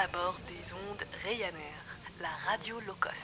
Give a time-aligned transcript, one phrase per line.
[0.00, 1.82] à bord des ondes Ryanair,
[2.22, 3.14] la radio low cost.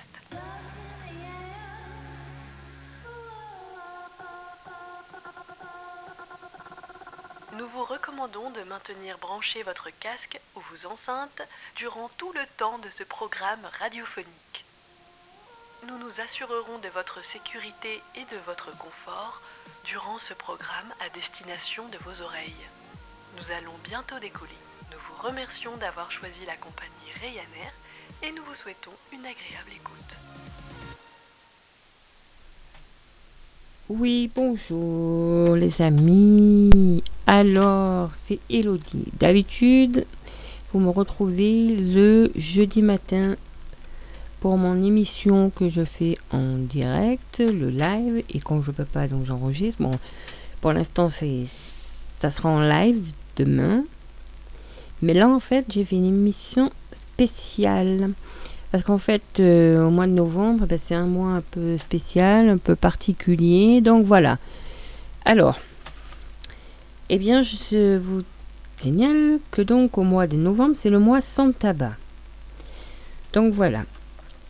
[7.54, 11.40] Nous vous recommandons de maintenir branché votre casque ou vos enceintes
[11.76, 14.66] durant tout le temps de ce programme radiophonique.
[15.86, 19.40] Nous nous assurerons de votre sécurité et de votre confort
[19.84, 22.66] durant ce programme à destination de vos oreilles.
[23.38, 24.65] Nous allons bientôt décoller.
[24.90, 27.72] Nous vous remercions d'avoir choisi la compagnie Ryanair
[28.22, 30.16] et nous vous souhaitons une agréable écoute.
[33.88, 37.02] Oui, bonjour les amis.
[37.26, 39.12] Alors, c'est Elodie.
[39.18, 40.06] D'habitude,
[40.72, 43.36] vous me retrouvez le jeudi matin
[44.40, 49.08] pour mon émission que je fais en direct, le live, et quand je peux pas,
[49.08, 49.82] donc j'enregistre.
[49.82, 49.92] Bon,
[50.60, 53.84] pour l'instant, c'est ça sera en live demain.
[55.02, 58.10] Mais là, en fait, j'ai fait une émission spéciale.
[58.72, 62.48] Parce qu'en fait, euh, au mois de novembre, ben, c'est un mois un peu spécial,
[62.48, 63.80] un peu particulier.
[63.80, 64.38] Donc voilà.
[65.24, 65.58] Alors,
[67.08, 68.22] eh bien, je vous
[68.76, 71.96] signale que donc au mois de novembre, c'est le mois sans tabac.
[73.32, 73.84] Donc voilà.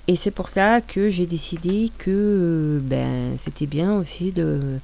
[0.09, 4.79] Et c'est pour ça que j'ai décidé que euh, ben, c'était bien aussi de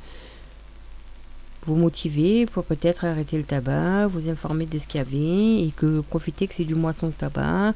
[1.66, 5.72] vous motiver pour peut-être arrêter le tabac, vous informer de ce qu'il y avait et
[5.76, 7.74] que profiter que c'est du mois sans tabac,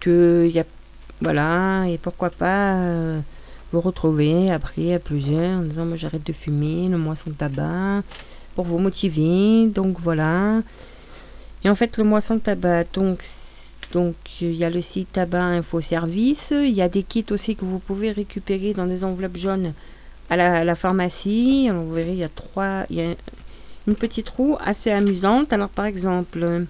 [0.00, 0.62] que y
[1.20, 3.20] voilà, et pourquoi pas euh,
[3.72, 8.02] vous retrouver après à plusieurs en disant moi j'arrête de fumer, le mois sans tabac,
[8.54, 9.66] pour vous motiver.
[9.68, 10.60] Donc voilà.
[11.64, 13.22] Et en fait, le mois sans tabac, donc
[13.92, 17.54] donc il y a le site Tabac Info Service, il y a des kits aussi
[17.54, 19.72] que vous pouvez récupérer dans des enveloppes jaunes
[20.36, 21.70] la, pharmacie.
[21.70, 23.14] Vous verrez, il y a trois, il y a
[23.86, 25.52] une petite roue assez amusante.
[25.52, 26.66] Alors par exemple,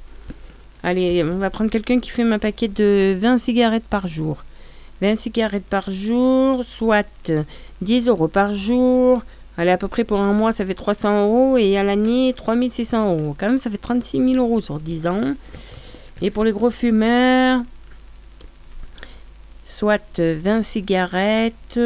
[0.86, 4.44] Allez, on va prendre quelqu'un qui fume un paquet de 20 cigarettes par jour.
[5.00, 7.06] 20 cigarettes par jour, soit
[7.80, 9.22] 10 euros par jour.
[9.56, 11.56] Allez, à peu près pour un mois, ça fait 300 euros.
[11.56, 13.34] Et à l'année, 3600 euros.
[13.40, 15.34] Quand même, ça fait 36 000 euros sur 10 ans.
[16.20, 17.62] Et pour les gros fumeurs,
[19.64, 21.80] soit 20 cigarettes,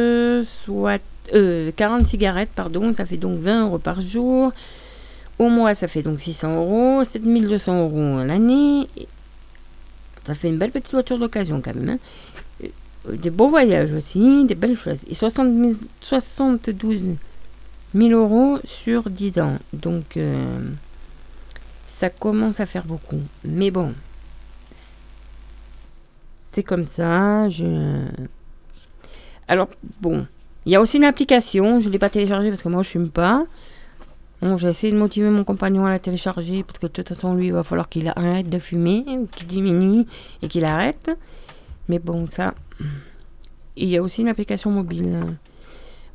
[0.44, 4.52] soit 40 euh, cigarettes, pardon, ça fait donc 20 euros par jour.
[5.38, 8.88] Au mois, ça fait donc 600 euros, 7200 euros l'année.
[10.24, 11.90] Ça fait une belle petite voiture d'occasion quand même.
[11.90, 11.98] Hein.
[13.08, 15.00] Euh, des beaux voyages aussi, des belles choses.
[15.08, 17.04] Et 70 72
[17.94, 19.58] 000 euros sur 10 ans.
[19.72, 20.58] Donc, euh,
[21.86, 23.20] ça commence à faire beaucoup.
[23.44, 23.94] Mais bon,
[26.52, 27.48] c'est comme ça.
[27.48, 28.04] Je...
[29.46, 29.68] Alors,
[30.00, 30.26] bon,
[30.68, 31.80] il y a aussi une application.
[31.80, 33.46] Je ne l'ai pas téléchargée parce que moi, je ne fume pas.
[34.42, 37.34] Bon, j'ai essayé de motiver mon compagnon à la télécharger parce que de toute façon,
[37.34, 39.02] lui, il va falloir qu'il arrête de fumer,
[39.34, 40.04] qu'il diminue
[40.42, 41.10] et qu'il arrête.
[41.88, 42.52] Mais bon, ça.
[43.76, 45.38] Il y a aussi une application mobile.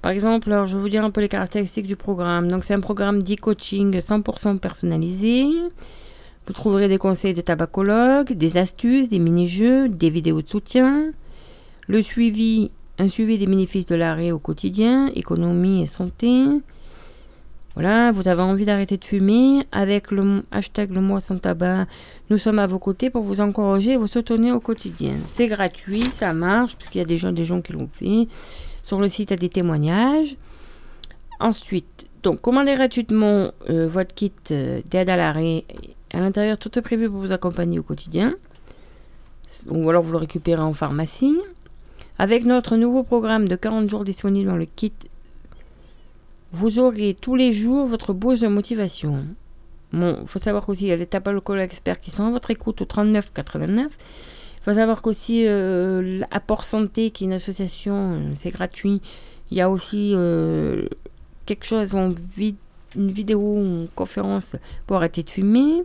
[0.03, 2.47] Par exemple, alors, je vais vous dire un peu les caractéristiques du programme.
[2.47, 5.45] Donc, c'est un programme d'e-coaching 100% personnalisé.
[6.45, 11.11] Vous trouverez des conseils de tabacologue, des astuces, des mini-jeux, des vidéos de soutien,
[11.87, 12.69] le suivi,
[12.99, 16.45] un suivi des bénéfices de l'arrêt au quotidien, économie et santé,
[17.75, 21.87] voilà, vous avez envie d'arrêter de fumer avec le hashtag le mois sans tabac.
[22.29, 25.13] Nous sommes à vos côtés pour vous encourager et vous soutenir au quotidien.
[25.25, 28.27] C'est gratuit, ça marche, parce qu'il y a déjà des gens qui l'ont fait.
[28.83, 30.35] Sur le site, il y a des témoignages.
[31.39, 35.65] Ensuite, donc, commandez gratuitement euh, votre kit euh, d'aide à l'arrêt.
[36.13, 38.35] À l'intérieur, tout est prévu pour vous accompagner au quotidien.
[39.67, 41.35] Ou alors vous le récupérez en pharmacie.
[42.19, 44.93] Avec notre nouveau programme de 40 jours disponible dans le kit
[46.53, 49.25] vous aurez tous les jours votre bourse de motivation.
[49.91, 52.81] Il faut savoir qu'aussi, il y a les tabacologues experts qui sont à votre écoute
[52.81, 53.91] au 39 89.
[53.91, 59.01] Il faut savoir qu'aussi, euh, l'Apport Santé, qui est une association, euh, c'est gratuit.
[59.49, 60.87] Il y a aussi euh,
[61.47, 62.13] quelque chose en
[62.95, 64.55] une vidéo ou une conférence
[64.85, 65.83] pour arrêter de fumer.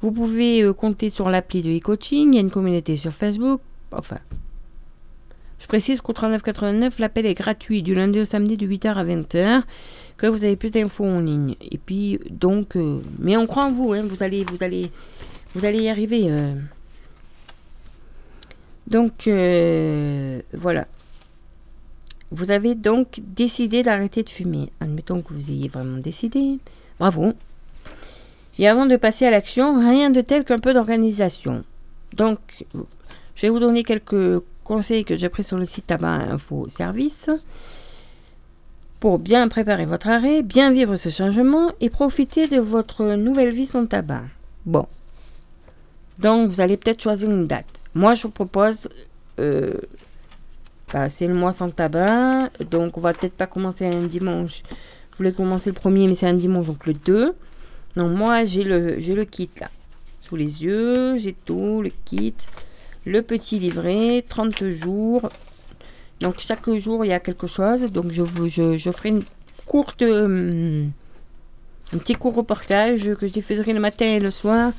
[0.00, 2.32] Vous pouvez compter sur l'appli de e-coaching.
[2.32, 3.60] Il y a une communauté sur Facebook.
[3.92, 4.18] Enfin,
[5.58, 9.62] je précise qu'au 3989, l'appel est gratuit du lundi au samedi de 8h à 20h,
[10.16, 11.56] que vous avez plus d'infos en ligne.
[11.60, 14.90] Et puis, donc, euh, mais on croit en vous, hein, vous, allez, vous, allez,
[15.54, 16.26] vous allez y arriver.
[16.28, 16.54] Euh.
[18.86, 20.86] Donc, euh, voilà.
[22.30, 24.70] Vous avez donc décidé d'arrêter de fumer.
[24.80, 26.58] Admettons que vous ayez vraiment décidé.
[26.98, 27.32] Bravo.
[28.58, 31.64] Et avant de passer à l'action, rien de tel qu'un peu d'organisation.
[32.14, 32.38] Donc,
[33.34, 37.30] je vais vous donner quelques conseils que j'ai pris sur le site Tabac Info Service
[39.00, 43.66] pour bien préparer votre arrêt, bien vivre ce changement et profiter de votre nouvelle vie
[43.66, 44.24] sans tabac.
[44.64, 44.86] Bon.
[46.18, 47.66] Donc, vous allez peut-être choisir une date.
[47.94, 48.88] Moi, je vous propose.
[49.38, 49.74] Euh,
[50.92, 52.50] le mois sans tabac.
[52.70, 54.62] Donc, on va peut-être pas commencer un dimanche.
[55.12, 57.34] Je voulais commencer le premier, mais c'est un dimanche, donc le 2.
[57.96, 59.68] Donc, moi, j'ai le, j'ai le kit là.
[60.22, 62.34] Sous les yeux, j'ai tout, le kit.
[63.06, 65.28] Le petit livret, 30 jours.
[66.20, 67.90] Donc, chaque jour, il y a quelque chose.
[67.92, 69.22] Donc, je, vous, je, ferai une
[69.64, 70.02] courte.
[70.02, 70.90] hum,
[71.94, 74.72] un petit court reportage que je diffuserai le matin et le soir.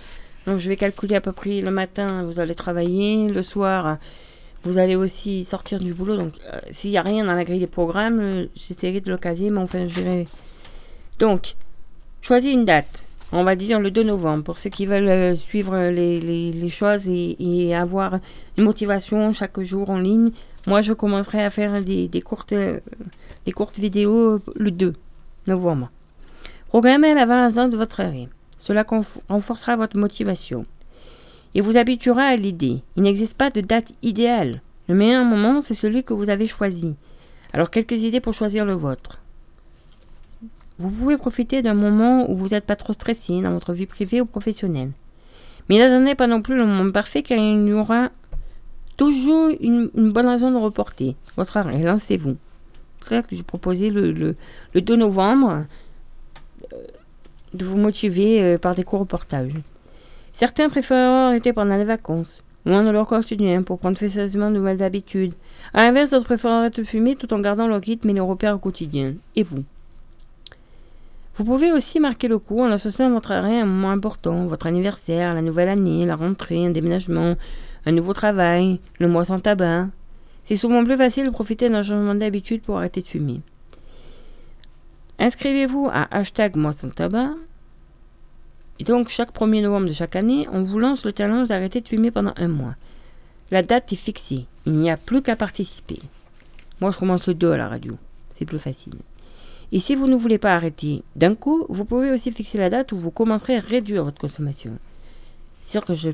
[0.46, 3.98] Donc je vais calculer à peu près le matin, vous allez travailler, le soir,
[4.64, 6.16] vous allez aussi sortir du boulot.
[6.16, 9.18] Donc euh, s'il n'y a rien dans la grille des programmes, euh, j'essaierai de le
[9.18, 10.28] caser, mais enfin je verrai.
[11.20, 11.56] Donc,
[12.22, 13.04] choisis une date.
[13.34, 17.76] On va dire le 2 novembre pour ceux qui veulent euh, suivre les, choses et,
[17.76, 18.20] avoir
[18.58, 20.32] une motivation chaque jour en ligne.
[20.66, 22.10] Moi, je commencerai à faire des,
[22.54, 22.80] euh,
[23.54, 24.94] courtes vidéos le 2
[25.48, 25.92] novembre.
[26.70, 28.30] Programmez l'avance de votre arrêt.
[28.60, 28.86] Cela
[29.30, 30.66] renforcera votre motivation
[31.54, 32.82] et vous habituera à l'idée.
[32.96, 34.62] Il n'existe pas de date idéale.
[34.88, 36.96] Le meilleur moment, c'est celui que vous avez choisi.
[37.52, 39.20] Alors, quelques idées pour choisir le vôtre.
[40.80, 44.22] Vous pouvez profiter d'un moment où vous n'êtes pas trop stressé dans votre vie privée
[44.22, 44.92] ou professionnelle.
[45.70, 48.10] Mais n'attendez pas non plus le moment parfait car il y aura
[48.96, 51.82] toujours une, bonne raison de reporter votre arrêt.
[51.82, 52.38] Lancez-vous.
[53.04, 54.36] C'est ça que je proposais le, le,
[54.74, 55.66] le 2 novembre
[57.54, 59.54] de vous motiver euh, par des courts reportages.
[60.34, 64.84] Certains préfèrent arrêter pendant les vacances, loin de leur quotidien, pour prendre sérieusement de nouvelles
[64.84, 65.34] habitudes.
[65.74, 68.56] À l'inverse, d'autres préfèrent arrêter de fumer tout en gardant leur rythme et les repères
[68.56, 69.16] au quotidien.
[69.36, 69.64] Et vous?
[71.38, 74.66] Vous pouvez aussi marquer le coup en associant votre arrêt à un moment important, votre
[74.66, 77.36] anniversaire, la nouvelle année, la rentrée, un déménagement,
[77.86, 79.90] un nouveau travail, le mois sans tabac.
[80.46, 83.42] C'est souvent plus facile de profiter d'un changement d'habitude pour arrêter de fumer.
[85.20, 87.36] Inscrivez-vous à hashtag moi sans tabac.
[88.80, 91.88] Et donc, chaque 1er novembre de chaque année, on vous lance le challenge d'arrêter de
[91.88, 92.74] fumer pendant un mois.
[93.52, 94.48] La date est fixée.
[94.66, 96.02] Il n'y a plus qu'à participer.
[96.82, 97.96] Moi, je commence le 2 à la radio.
[98.32, 98.96] C'est plus facile.
[99.72, 102.92] Et si vous ne voulez pas arrêter d'un coup, vous pouvez aussi fixer la date
[102.94, 104.78] où vous commencerez à réduire votre consommation.
[105.66, 106.12] C'est sûr que je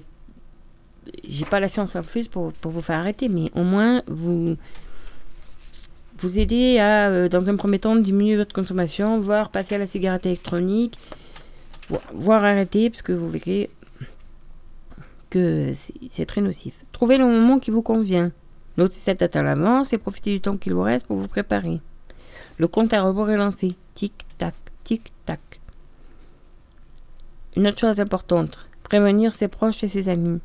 [1.28, 4.56] j'ai pas la science infuse pour, pour vous faire arrêter, mais au moins vous
[6.18, 10.26] vous à, euh, dans un premier temps, diminuer votre consommation, voire passer à la cigarette
[10.26, 10.98] électronique,
[11.90, 13.70] vo- voire arrêter, parce que vous verrez
[15.30, 15.74] que
[16.10, 16.74] c'est très nocif.
[16.94, 18.32] Trouvez le moment qui vous convient.
[18.78, 21.82] Notez cette date à l'avance et profitez du temps qu'il vous reste pour vous préparer.
[22.58, 23.76] Le compte à rebours est lancé.
[23.96, 24.54] Tic-tac,
[24.84, 25.40] tic-tac.
[27.56, 30.40] Une autre chose importante, prévenir ses proches et ses amis.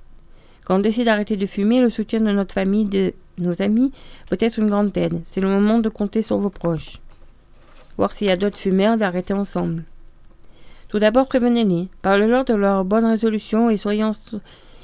[0.65, 3.93] Quand on décide d'arrêter de fumer, le soutien de notre famille, de nos amis,
[4.29, 5.21] peut être une grande aide.
[5.25, 6.99] C'est le moment de compter sur vos proches.
[7.97, 9.85] Voir s'il y a d'autres fumeurs, d'arrêter ensemble.
[10.89, 11.89] Tout d'abord, prévenez-les.
[12.01, 14.05] Parlez-leur de leurs bonnes résolutions et, soyez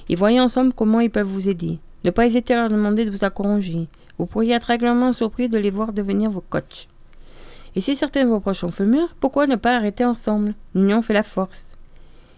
[0.09, 1.79] et voyez ensemble comment ils peuvent vous aider.
[2.05, 3.88] Ne pas hésiter à leur demander de vous encourager.
[4.19, 6.88] Vous pourriez être agréablement surpris de les voir devenir vos coachs.
[7.76, 10.55] Et si certains de vos proches sont fumeurs, pourquoi ne pas arrêter ensemble?
[10.75, 11.65] L'union fait la force.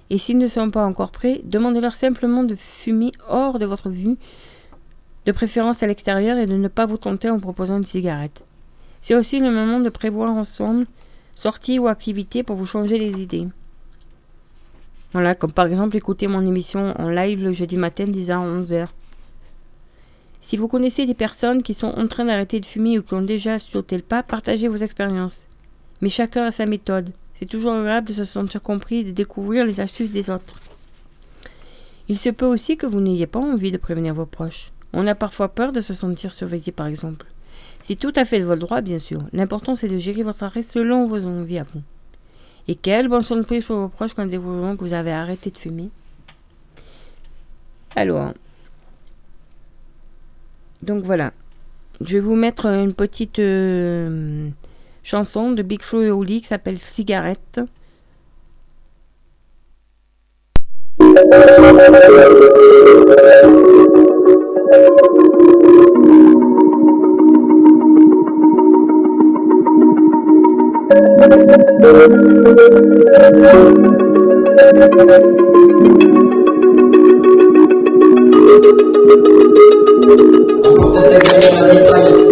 [0.08, 4.16] Et s'ils ne sont pas encore prêts, demandez-leur simplement de fumer hors de votre vue,
[5.26, 8.44] de préférence à l'extérieur, et de ne pas vous tenter en proposant une cigarette.
[9.02, 10.86] C'est aussi le moment de prévoir ensemble
[11.34, 13.46] sorties ou activités pour vous changer les idées.
[15.12, 18.88] Voilà, comme par exemple écouter mon émission en live le jeudi matin 10h à 11h.
[20.46, 23.20] Si vous connaissez des personnes qui sont en train d'arrêter de fumer ou qui ont
[23.20, 25.40] déjà sauté le pas, partagez vos expériences.
[26.00, 27.10] Mais chacun a sa méthode.
[27.36, 30.54] C'est toujours agréable de se sentir compris et de découvrir les astuces des autres.
[32.08, 34.70] Il se peut aussi que vous n'ayez pas envie de prévenir vos proches.
[34.92, 37.26] On a parfois peur de se sentir surveillé, par exemple.
[37.82, 39.22] C'est tout à fait de votre droit, bien sûr.
[39.32, 41.82] L'important, c'est de gérer votre arrêt selon vos envies à vous.
[42.68, 45.90] Et quelle bonne surprise pour vos proches quand découvriront que vous avez arrêté de fumer.
[47.96, 48.32] Alors,
[50.82, 51.32] donc voilà.
[52.00, 54.48] Je vais vous mettre une petite euh,
[55.02, 57.60] chanson de Big Flo et Oli qui s'appelle Cigarette.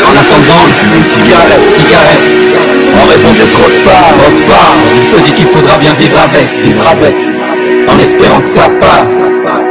[0.07, 2.28] En attendant, je fume une cigarette, cigarette.
[2.95, 4.76] On répondait trop de part, trop de part.
[4.97, 7.14] Il se dit qu'il faudra bien vivre avec, vivre avec.
[7.88, 9.63] En espérant que ça passe.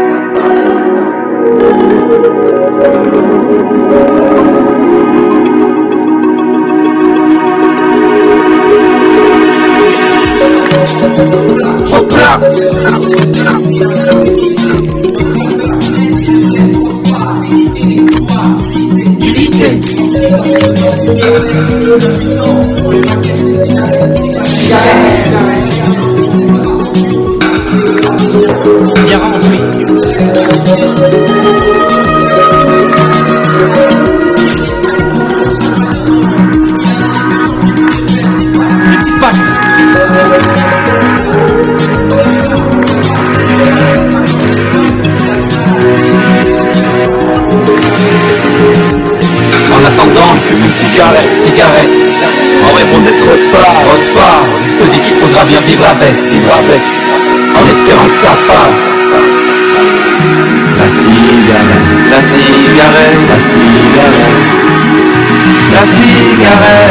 [66.43, 66.83] Cigarette.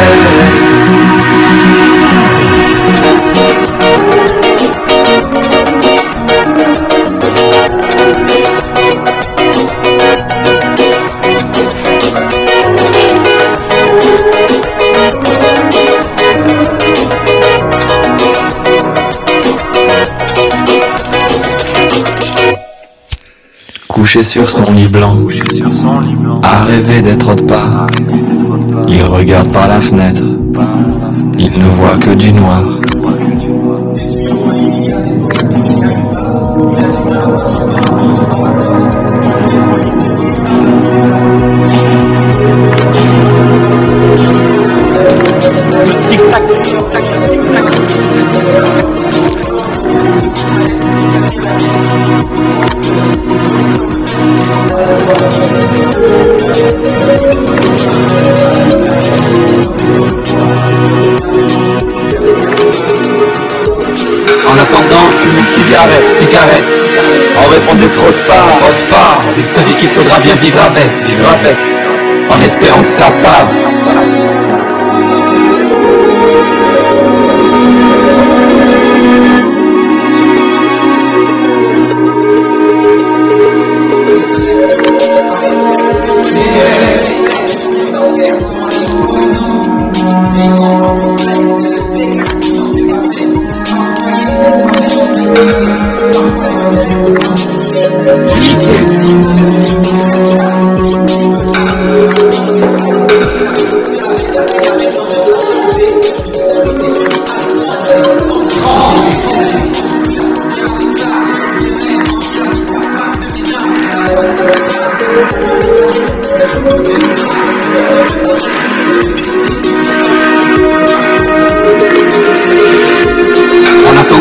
[23.87, 25.17] Couché sur son lit blanc,
[26.43, 27.87] à rêver d'être autre part.
[28.87, 30.23] Il regarde par la fenêtre,
[31.37, 32.63] il ne voit que du noir.
[45.85, 46.53] Le tic-tac,
[65.73, 66.73] cigarette, cigarette.
[67.35, 69.23] On répondait trop de part, trop de part.
[69.35, 71.57] Il se dit qu'il faudra bien vivre avec, vivre avec.
[72.29, 74.32] En espérant que ça passe.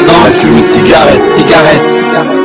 [0.09, 1.83] En elle fume une cigarette, cigarette.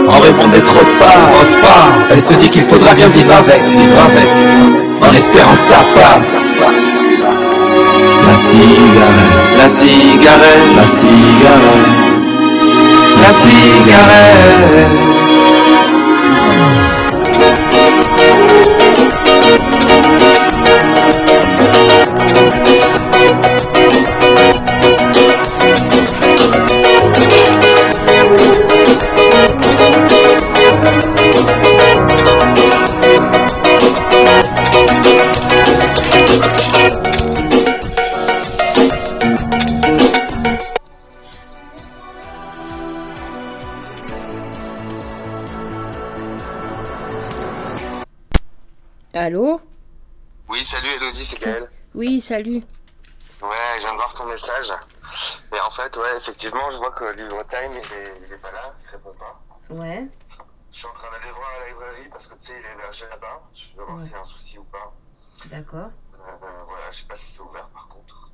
[0.08, 1.92] On répondait trop de part, trop de part.
[2.12, 4.28] Elle se dit qu'il faudra bien vivre avec, vivre avec.
[5.02, 6.38] En espérant que ça passe.
[8.28, 11.88] La cigarette, la cigarette, la cigarette.
[13.22, 15.17] La cigarette.
[55.98, 59.14] Ouais, effectivement, je vois que Livre Time, il est, il est pas là, il répond
[59.16, 59.40] pas.
[59.70, 60.08] Ouais.
[60.72, 62.74] Je suis en train d'aller voir à la librairie parce que tu sais, il est
[62.74, 63.42] hébergé là-bas.
[63.54, 64.04] Je vais voir Ouais.
[64.04, 64.94] s'il y a un souci ou pas.
[65.48, 65.90] D'accord.
[66.14, 68.32] Euh, euh, voilà, je sais pas si c'est ouvert par contre.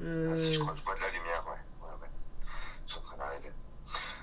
[0.00, 1.86] Euh, Ah, si, je crois que je vois de la lumière, ouais.
[1.86, 2.08] ouais, ouais.
[2.86, 3.52] Je suis en train d'arriver.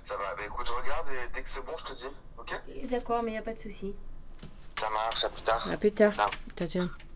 [0.08, 2.14] Ça va, bah écoute, je regarde et dès que c'est bon, je te dis.
[2.38, 2.54] Ok?
[2.90, 3.96] D'accord, mais il a pas de souci.
[4.80, 5.72] Ça marche, à plus tard.
[5.72, 6.14] À plus tard.
[6.14, 6.30] Ciao.
[6.58, 7.11] Ciao, ciao.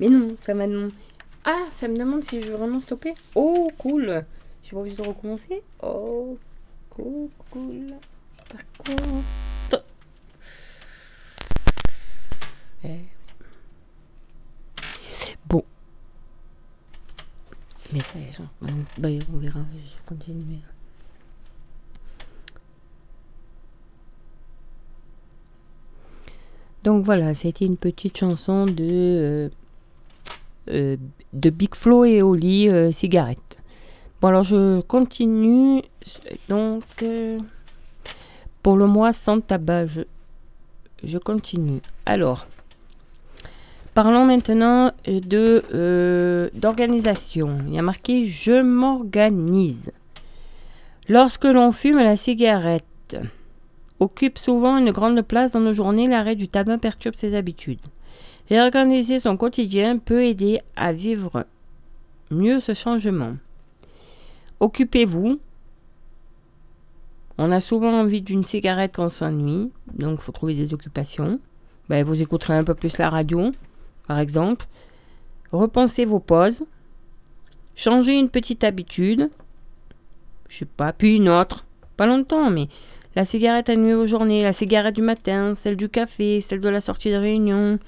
[0.00, 0.94] Mais non, ça m'a demandé.
[1.44, 3.12] Ah, ça me demande si je veux vraiment stopper.
[3.34, 4.24] Oh, cool.
[4.62, 5.62] Suis pas obligée de recommencer.
[5.82, 6.38] Oh,
[6.88, 7.86] cool, cool.
[8.48, 9.84] Par contre.
[12.82, 13.00] Eh.
[15.46, 15.62] Bon.
[17.92, 18.46] Mais ça y est, genre,
[18.96, 20.60] bah, on verra, je continue.
[26.84, 29.48] Donc voilà, c'était une petite chanson de, euh,
[30.68, 30.96] euh,
[31.32, 33.38] de Big Flo et Oli, euh, Cigarette.
[34.20, 35.82] Bon alors je continue,
[36.48, 37.38] donc euh,
[38.62, 41.80] pour le mois sans tabac, je, continue.
[42.04, 42.46] Alors,
[43.94, 47.58] parlons maintenant de d'organisation.
[47.66, 49.90] Il y a marqué je m'organise.
[51.08, 53.16] Lorsque l'on fume la cigarette,
[53.98, 57.80] occupe souvent une grande place dans nos journées, l'arrêt du tabac perturbe ses habitudes.
[58.48, 61.44] Réorganiser son quotidien peut aider à vivre
[62.30, 63.36] mieux ce changement.
[64.60, 65.40] Occupez-vous.
[67.38, 71.40] On a souvent envie d'une cigarette quand on s'ennuie, donc il faut trouver des occupations.
[71.88, 73.50] Ben, vous écouterez un peu plus la radio,
[74.06, 74.66] par exemple.
[75.50, 76.64] Repensez vos pauses.
[77.74, 79.30] Changez une petite habitude.
[80.48, 81.64] Je sais pas, puis une autre.
[81.96, 82.68] Pas longtemps, mais
[83.16, 86.68] la cigarette à nuit aux journées, la cigarette du matin, celle du café, celle de
[86.68, 87.78] la sortie de réunion.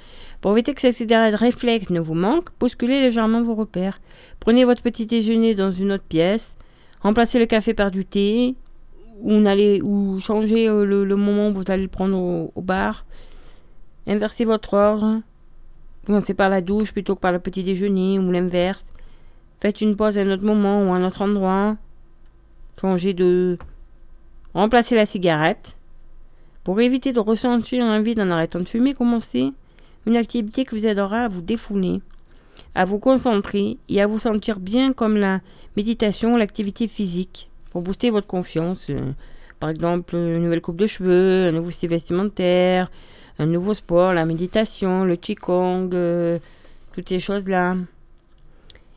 [0.43, 4.01] Pour éviter que cette cigarette réflexe ne vous manque, bousculez légèrement vos repères.
[4.41, 6.57] Prenez votre petit déjeuner dans une autre pièce.
[7.01, 8.57] Remplacez le café par du thé.
[9.21, 13.07] Ou, n'allez, ou changez euh, le, moment où vous allez le prendre au, au bar.
[14.09, 15.21] Inversez votre ordre.
[16.07, 18.85] Commencez par la douche plutôt que par le petit déjeuner ou l'inverse.
[19.61, 21.77] Faites une pause à un autre moment ou à un autre endroit.
[22.81, 23.59] Changez de
[24.55, 25.77] Remplacez la cigarette.
[26.65, 29.53] Pour éviter de ressentir l'envie d'en arrêtant de fumer, commencez
[30.07, 32.01] une activité qui vous aidera à vous défouler,
[32.75, 35.41] à vous concentrer et à vous sentir bien comme la
[35.77, 38.89] méditation l'activité physique pour booster votre confiance.
[38.91, 39.13] euh,
[39.61, 42.91] par exemple, une nouvelle coupe de cheveux, un nouveau style vestimentaire,
[43.39, 46.39] un nouveau sport, la méditation, le qigong, euh,
[46.93, 47.77] toutes ces choses-là.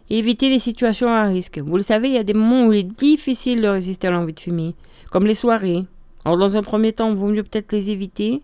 [0.10, 1.60] Et éviter les situations à risque.
[1.60, 4.12] Vous le savez, il y a des moments où il est difficile de résister à
[4.12, 4.76] l'envie de fumer
[5.12, 5.86] comme les soirées.
[6.26, 8.41] Alors dans un premier temps, il vaut mieux peut-être les éviter.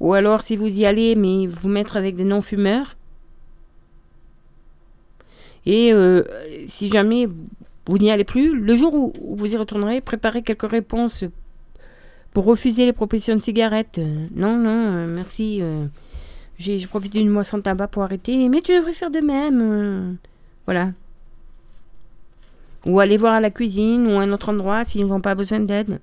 [0.00, 2.96] Ou alors si vous y allez, mais vous mettre avec des non-fumeurs.
[5.66, 6.24] Et euh,
[6.66, 7.26] si jamais
[7.86, 11.24] vous n'y allez plus, le jour où, vous y retournerez, préparez quelques réponses
[12.32, 13.98] pour refuser les propositions de cigarettes.
[13.98, 15.62] Euh, non, non, euh, merci.
[16.58, 20.18] j'ai profité d'une mois sans tabac pour arrêter, mais tu devrais faire de même.
[20.66, 20.92] voilà.
[22.86, 25.60] Ou aller voir à la cuisine ou à un autre endroit s'ils n'ont pas besoin
[25.60, 26.00] d'aide.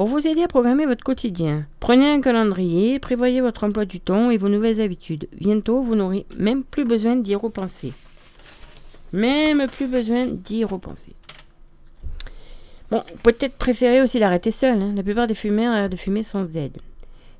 [0.00, 4.30] Pour vous aider à programmer votre quotidien, prenez un calendrier, prévoyez votre emploi du temps
[4.30, 5.28] et vos nouvelles habitudes.
[5.38, 7.92] Bientôt, vous n'aurez même plus besoin d'y repenser.
[9.12, 11.12] Même plus besoin d'y repenser.
[12.90, 14.80] Bon, peut-être préférez aussi d'arrêter seul.
[14.80, 14.94] hein.
[14.96, 16.78] La plupart des fumeurs arrêtent de fumer sans aide.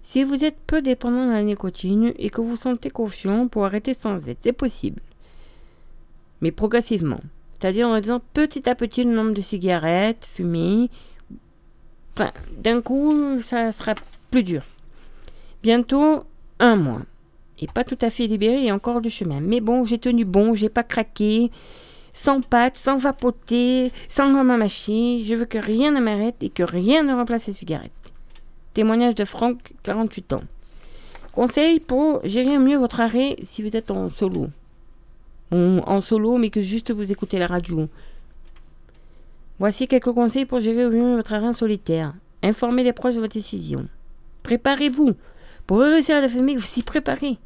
[0.03, 3.95] Si vous êtes peu dépendant de la nicotine et que vous sentez confiant pour arrêter
[3.95, 5.01] sans aide, c'est possible.
[6.43, 7.21] Mais progressivement.
[7.59, 10.91] C'est-à-dire en réduisant petit à petit le nombre de cigarettes fumées.
[12.57, 13.95] D'un coup, ça sera
[14.31, 14.63] plus dur.
[15.63, 16.25] Bientôt,
[16.59, 17.03] un mois.
[17.59, 19.41] Et pas tout à fait libéré et encore du chemin.
[19.41, 21.51] Mais bon, j'ai tenu bon, j'ai pas craqué.
[22.13, 25.23] Sans pâte, sans vapoter, sans mâcher.
[25.25, 27.93] Je veux que rien ne m'arrête et que rien ne remplace les cigarettes.
[28.75, 30.43] Témoignage de Franck, 48 ans.
[31.33, 34.49] Conseil pour gérer mieux votre arrêt si vous êtes en solo.
[35.53, 37.89] En solo, mais que juste vous écoutez la radio.
[39.61, 42.15] Voici quelques conseils pour gérer au mieux votre arrêt en solitaire.
[42.43, 43.87] Informez les proches de votre décision.
[44.43, 45.15] Préparez-vous.
[45.67, 47.39] Pour réussir à la fumer, vous y préparez.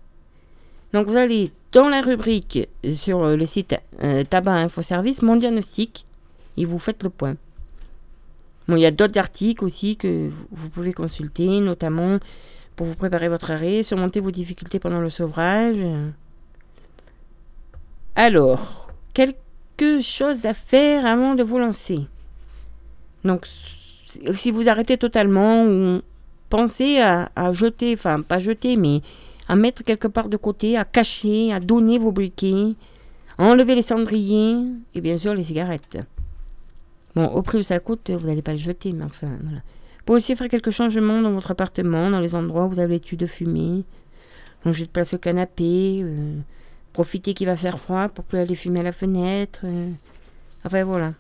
[0.93, 5.23] Donc vous allez dans la rubrique euh, sur euh, le site euh, Tabac Info Service,
[5.23, 6.07] Mon Diagnostic,
[6.57, 7.35] et vous faites le point.
[8.69, 12.19] Bon, il y a d'autres articles aussi que vous- pouvez consulter, notamment
[12.77, 15.77] pour vous préparer votre arrêt, surmonter vos difficultés pendant le sevrage.
[18.15, 18.93] Alors,
[19.77, 22.01] quelque chose à faire avant de vous lancer.
[23.25, 26.01] Donc, si vous arrêtez totalement, ou
[26.51, 29.01] pensez à, jeter, enfin pas jeter, mais
[29.49, 32.75] à mettre quelque part de côté, à cacher, à donner vos briquets,
[33.39, 34.57] à enlever les cendriers
[34.95, 35.99] et bien sûr les cigarettes.
[37.15, 39.59] Bon, au prix où ça coûte, vous n'allez pas le jeter, mais enfin, voilà.
[39.59, 42.95] Vous pouvez aussi faire quelques changements dans votre appartement, dans les endroits où vous avez
[42.95, 43.85] l'habitude de fumer.
[44.63, 46.37] Changer de place au canapé, euh,
[46.95, 49.61] profiter qu'il va faire froid pour plus aller fumer à la fenêtre.
[49.65, 49.91] euh.
[50.65, 51.13] Enfin, voilà.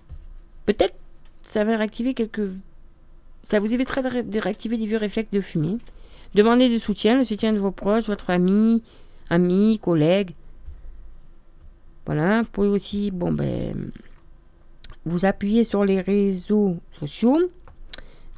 [0.65, 0.95] Peut-être
[1.43, 2.49] ça va réactiver quelques...
[3.43, 5.77] Ça vous évitera de, ré- de réactiver des vieux réflexes de fumer.
[6.35, 8.83] Demandez du soutien, le soutien de vos proches, votre famille,
[9.29, 10.35] amis, collègues.
[12.07, 13.91] Voilà, vous pouvez aussi, bon ben,
[15.05, 17.39] vous appuyer sur les réseaux sociaux,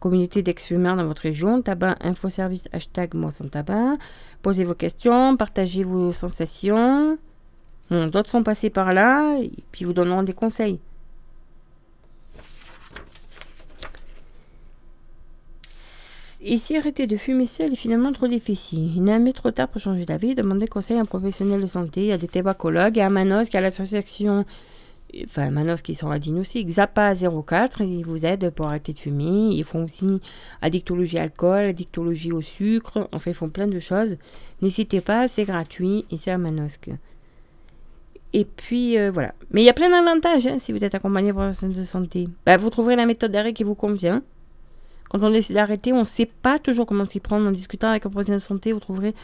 [0.01, 3.97] communauté d'ex-fumeurs dans votre région, tabac, info service, hashtag moi sans tabac.
[4.43, 7.19] Posez vos questions, partagez vos sensations.
[7.91, 10.81] D'autres sont passés par là, et puis vous donneront des conseils.
[16.59, 19.81] Si arrêter de fumer seul est finalement trop difficile Il n'est jamais trop tard pour
[19.81, 23.57] changer d'avis, demandez conseil à un professionnel de santé, à des tabacologues, à Manos, qui
[23.57, 24.45] a l'association,
[25.25, 28.99] enfin Manos qui sont à Digne aussi, Xapa 04, ils vous aident pour arrêter de
[28.99, 29.55] fumer.
[29.55, 30.21] Ils font aussi
[30.61, 34.17] addictologie alcool, addictologie au sucre, enfin ils font plein de choses.
[34.61, 36.91] N'hésitez pas, c'est gratuit et c'est à Manosque.
[38.37, 39.33] Et puis euh, voilà.
[39.51, 41.83] Mais il y a plein d'avantages hein, si vous êtes accompagné par un professionnel de
[41.83, 42.29] santé.
[42.45, 44.23] Bah, vous trouverez la méthode d'arrêt qui vous convient.
[45.09, 47.49] Quand on décide d'arrêter, on ne sait pas toujours comment s'y prendre.
[47.49, 49.15] En discutant avec un professionnel de santé, vous trouverez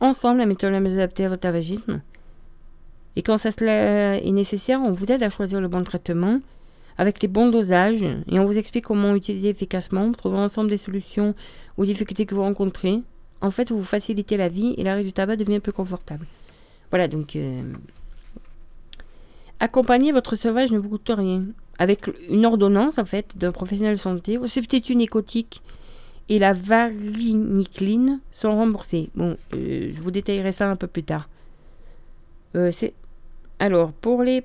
[0.00, 2.00] ensemble la méthode la mieux adaptée à votre tabagisme.
[3.14, 6.40] Et quand ça cela est nécessaire, on vous aide à choisir le bon traitement
[6.96, 10.06] avec les bons dosages et on vous explique comment utiliser efficacement.
[10.06, 11.34] Vous trouverez ensemble des solutions
[11.76, 13.02] aux difficultés que vous rencontrez.
[13.42, 16.24] En fait, vous facilitez la vie et l'arrêt du tabac devient plus confortable.
[16.90, 17.62] Voilà, donc euh,
[19.62, 21.44] accompagner votre sauvage ne vous coûte rien.
[21.78, 25.62] Avec une ordonnance, en fait, d'un professionnel de santé, vos substituts nicotiques
[26.28, 29.10] et la varinicline sont remboursés.
[29.14, 31.28] Bon, euh, je vous détaillerai ça un peu plus tard.
[32.56, 32.92] Euh, c'est
[33.60, 34.42] alors pour les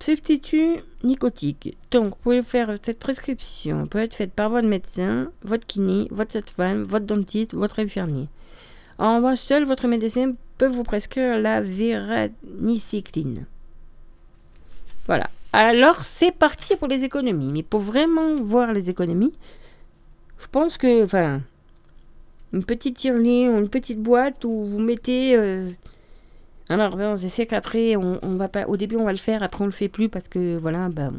[0.00, 1.76] substituts nicotiques.
[1.92, 6.32] Donc, vous pouvez faire cette prescription peut être faite par votre médecin, votre kiné, votre
[6.32, 8.28] sage-femme, votre dentiste, votre infirmier.
[8.98, 13.46] En revanche, seul votre médecin peut vous prescrire la véranicycline.
[15.08, 15.28] Voilà.
[15.52, 17.50] Alors, c'est parti pour les économies.
[17.50, 19.32] Mais pour vraiment voir les économies,
[20.38, 21.40] je pense que, enfin,
[22.52, 25.36] une petite tirelire une petite boîte où vous mettez.
[26.68, 28.66] alors, ben, je sais qu'après, on, on va pas.
[28.66, 31.14] Au début, on va le faire, après, on le fait plus parce que, voilà, ben.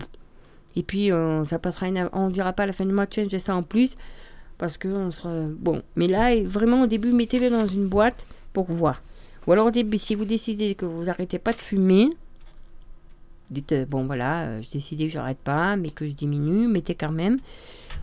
[0.75, 1.87] Et puis, euh, ça passera.
[1.87, 3.95] Une, on dira pas à la fin du mois, tiens, j'ai ça en plus.
[4.59, 5.31] Parce que on sera.
[5.33, 5.81] Bon.
[5.95, 9.01] Mais là, vraiment, au début, mettez-le dans une boîte pour voir.
[9.47, 12.09] Ou alors, au début, si vous décidez que vous arrêtez pas de fumer,
[13.49, 16.95] dites, euh, bon, voilà, euh, j'ai décidé que j'arrête pas, mais que je diminue, mettez
[16.95, 17.39] quand même.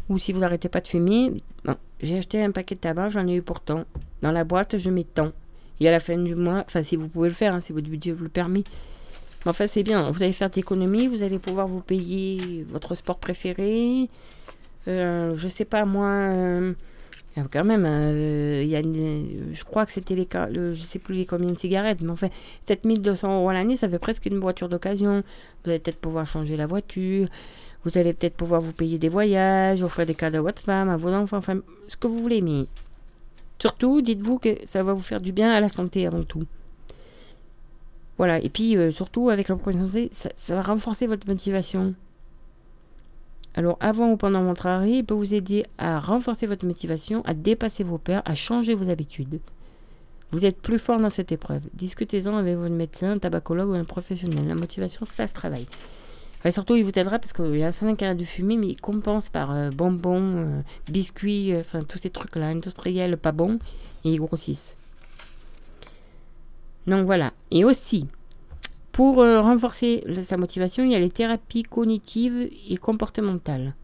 [0.09, 1.33] Ou si vous arrêtez pas de fumer,
[2.01, 3.85] j'ai acheté un paquet de tabac, j'en ai eu pour tant.
[4.23, 5.33] Dans la boîte, je mets tant.
[5.81, 7.89] Et à la fin du mois, enfin, si vous pouvez le faire, hein, si votre
[7.89, 8.65] budget vous le permet.
[9.45, 10.11] Enfin, c'est bien.
[10.11, 14.09] Vous allez faire d'économies, vous allez pouvoir vous payer votre sport préféré.
[14.89, 16.07] Euh, je sais pas, moi.
[16.09, 16.73] euh,
[17.51, 21.27] quand même, euh, y a je crois que c'était les, le, je sais plus les
[21.27, 22.29] combien de cigarettes, mais enfin,
[22.63, 25.23] 7200 euros à l'année, ça fait presque une voiture d'occasion.
[25.65, 27.29] Vous allez peut-être pouvoir changer la voiture.
[27.85, 30.97] Vous allez peut-être pouvoir vous payer des voyages, offrir des cadeaux à votre femme, à
[30.97, 32.41] vos enfants, enfin, ce que vous voulez.
[32.41, 32.67] Mais
[33.59, 36.45] surtout, dites-vous que ça va vous faire du bien à la santé avant tout.
[38.19, 38.39] Voilà.
[38.43, 41.95] Et puis, euh, surtout, avec la santé, ça va renforcer votre motivation.
[43.57, 47.33] Alors, avant ou pendant votre arrêt, il peut vous aider à renforcer votre motivation, à
[47.33, 49.41] dépasser vos peurs, à changer vos habitudes.
[50.31, 51.63] Vous êtes plus fort dans cette épreuve.
[51.73, 54.47] Discutez-en avec votre médecin, un tabacologue ou un professionnel.
[54.47, 55.67] La motivation, ça se travaille.
[56.39, 58.81] Enfin, surtout, il vous aidera parce qu'il y a certains arrêtent de fumer, mais il
[58.81, 63.59] compense par euh, bonbons, euh, biscuits, euh, enfin tous ces trucs-là, industriels, pas bons,
[64.05, 64.77] et ils grossissent.
[66.87, 67.33] Donc voilà.
[67.51, 68.07] Et aussi,
[68.97, 73.75] pour euh, renforcer sa motivation, il y a les thérapies cognitives et comportementales.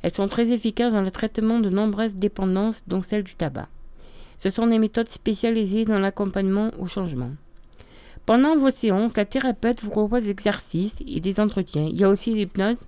[0.00, 3.68] Elles sont très efficaces dans le traitement de nombreuses dépendances, dont celle du tabac.
[4.38, 7.32] Ce sont des méthodes spécialisées dans l'accompagnement au changement.
[8.24, 11.86] Pendant vos séances, la thérapeute vous propose des exercices et des entretiens.
[11.90, 12.78] Il y a aussi l'hypnose.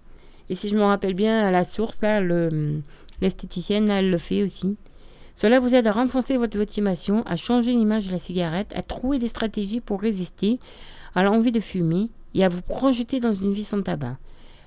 [0.49, 2.81] Et si je me rappelle bien, à la source, là, le-
[3.21, 4.79] l'esthéticienne, elle le fait aussi.
[5.37, 9.19] Cela vous aide à renforcer votre motivation, à changer l'image de la cigarette, à trouver
[9.19, 10.59] des stratégies pour résister
[11.15, 14.19] à l'envie de fumer et à vous projeter dans une vie sans tabac.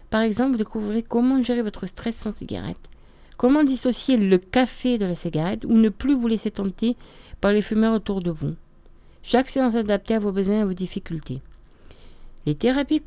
[0.10, 2.90] Par exemple, vous découvrirez comment gérer votre stress sans cigarette,
[3.36, 6.96] comment dissocier le café de la cigarette ou ne plus vous laisser tenter
[7.42, 8.56] par les fumeurs autour de vous.
[9.22, 11.42] Chaque séance adaptée à vos besoins et à vos difficultés.
[12.46, 13.04] Les thérapies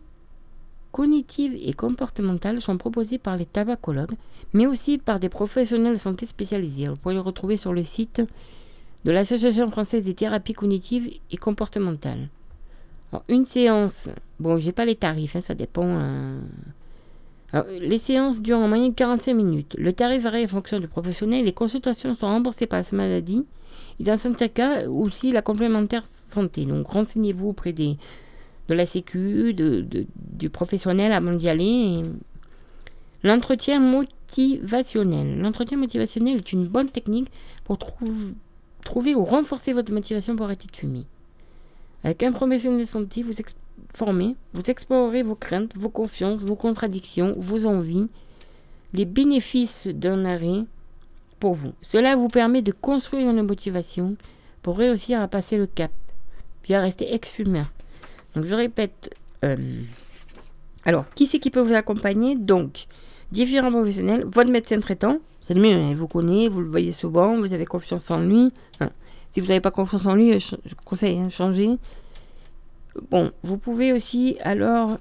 [0.93, 4.17] cognitives et comportementales sont proposées par les tabacologues,
[4.53, 6.89] mais aussi par des professionnels de santé spécialisés.
[6.89, 8.23] Vous pouvez les retrouver sur le site
[9.05, 12.29] de l'Association française des thérapies cognitives et comportementales.
[13.29, 15.99] Une séance, bon, j'ai pas les tarifs, hein, ça dépend.
[17.53, 19.75] Alors, les séances durent en moyenne 45 minutes.
[19.79, 21.45] Le tarif varie en fonction du professionnel.
[21.45, 23.45] Les consultations sont remboursées par la maladie.
[23.99, 26.65] Et dans certains cas, aussi la complémentaire santé.
[26.67, 27.97] Donc, renseignez-vous auprès des,
[28.69, 31.65] de la Sécu, du professionnel avant d'y aller.
[31.65, 32.03] Et
[33.25, 35.41] L'entretien motivationnel.
[35.41, 37.29] L'entretien motivationnel est une bonne technique
[37.65, 38.07] pour trou-
[38.85, 41.05] trouver ou renforcer votre motivation pour arrêter de.
[42.05, 43.33] Avec un professionnel de santé, vous
[43.95, 48.09] formez, vous explorerez vos craintes, vos confiances, vos contradictions, vos envies,
[48.93, 50.65] les bénéfices d'un arrêt
[51.39, 51.73] pour vous.
[51.81, 54.17] Cela vous permet de construire une motivation
[54.63, 55.93] pour réussir à passer le cap,
[56.63, 57.71] puis à rester ex-fumeur.
[58.35, 59.57] Donc je répète, euh,
[60.85, 62.37] alors qui c'est qui peut vous accompagner?
[62.37, 62.87] Donc,
[63.33, 66.93] différents professionnels, votre médecin traitant, c'est le mieux, hein, il vous connaît, vous le voyez
[66.93, 68.53] souvent, vous avez confiance en lui.
[68.75, 68.91] Enfin,
[69.31, 71.79] si vous n'avez pas confiance en lui, je, je conseille de changer.
[73.11, 74.99] Bon, vous pouvez aussi alors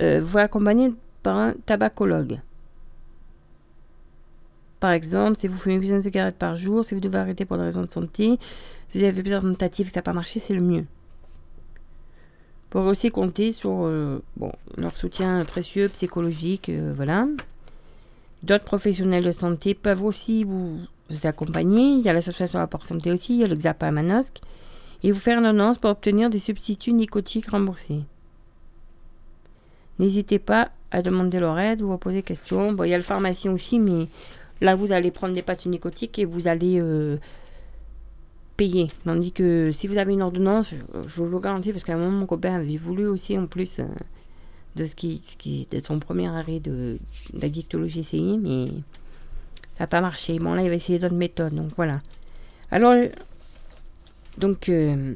[0.00, 2.40] euh, vous accompagner par un tabacologue.
[4.80, 7.64] Par exemple, si vous fumez plusieurs cigarettes par jour, si vous devez arrêter pour des
[7.64, 8.38] raisons de santé,
[8.88, 10.80] si vous avez plusieurs tentatives et que ça n'a pas marché, c'est le mieux.
[10.80, 17.26] Vous pourrez aussi compter sur euh, bon, leur soutien précieux psychologique, euh, voilà.
[18.42, 20.78] D'autres professionnels de santé peuvent aussi vous,
[21.10, 21.94] vous accompagner.
[21.94, 24.40] Il y a l'association Rapport Santé aussi, il y a le XAPA à Manosque.
[25.02, 28.02] Et vous faire une annonce pour obtenir des substituts nicotiques remboursés.
[29.98, 32.72] N'hésitez pas à demander leur aide ou à poser questions.
[32.72, 34.08] Bon, il y a le pharmacien aussi, mais
[34.60, 37.16] là, vous allez prendre des pâtes nicotiques et vous allez euh,
[38.56, 38.88] payer.
[39.04, 42.10] Tandis que si vous avez une ordonnance, je, vous le garantis, parce qu'à un moment,
[42.10, 43.84] mon copain avait voulu aussi, en plus euh,
[44.76, 46.60] de, ce qui, de son premier arrêt
[47.32, 48.68] d'addictologie CI, mais
[49.86, 50.38] pas marché.
[50.38, 52.00] Bon, là, il va essayer d'autres méthodes, donc voilà.
[52.70, 53.08] Alors, euh,
[54.38, 55.14] donc, euh,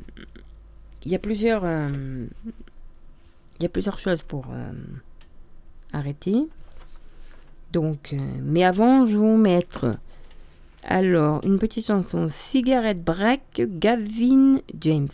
[1.05, 1.62] il y a plusieurs...
[1.64, 2.27] euh,
[3.59, 4.46] il y a plusieurs choses pour
[5.92, 6.35] arrêter.
[7.72, 9.92] Donc, mais avant, je vais vous mettre
[10.83, 15.09] alors une petite chanson Cigarette Break, Gavin James.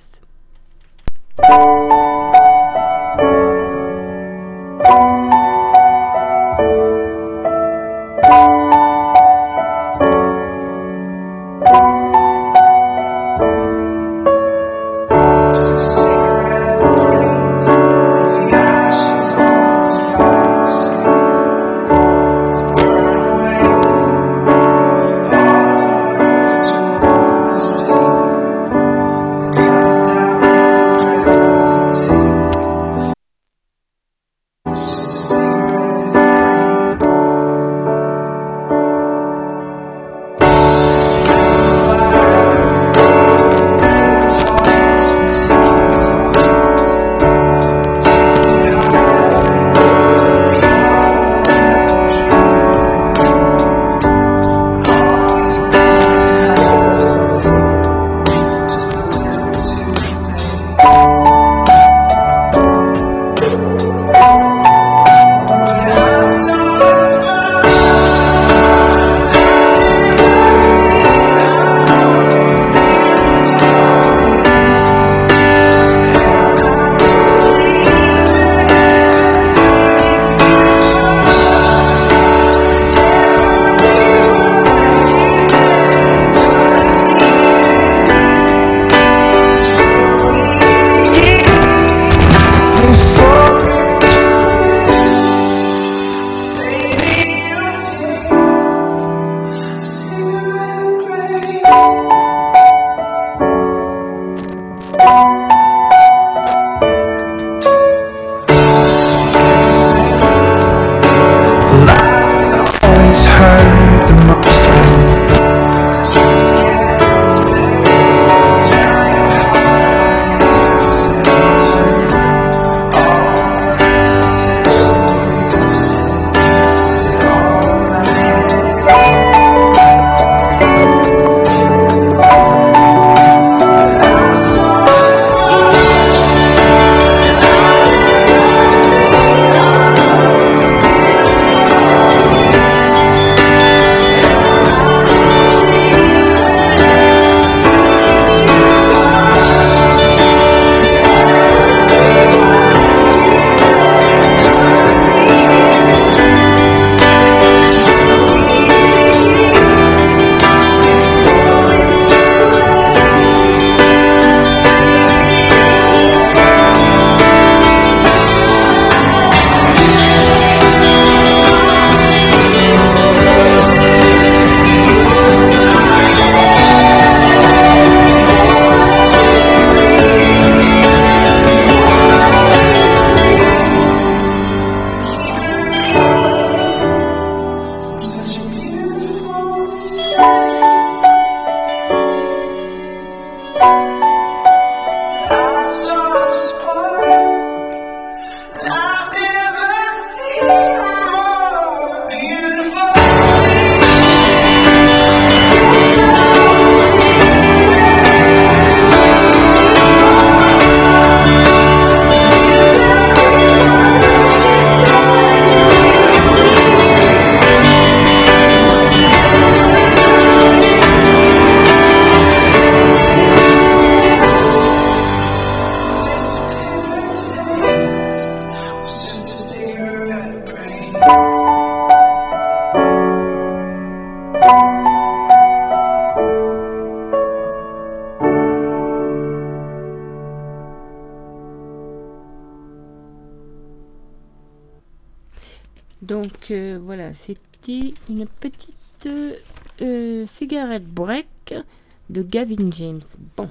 [252.31, 253.01] Gavin James.
[253.37, 253.49] Bon.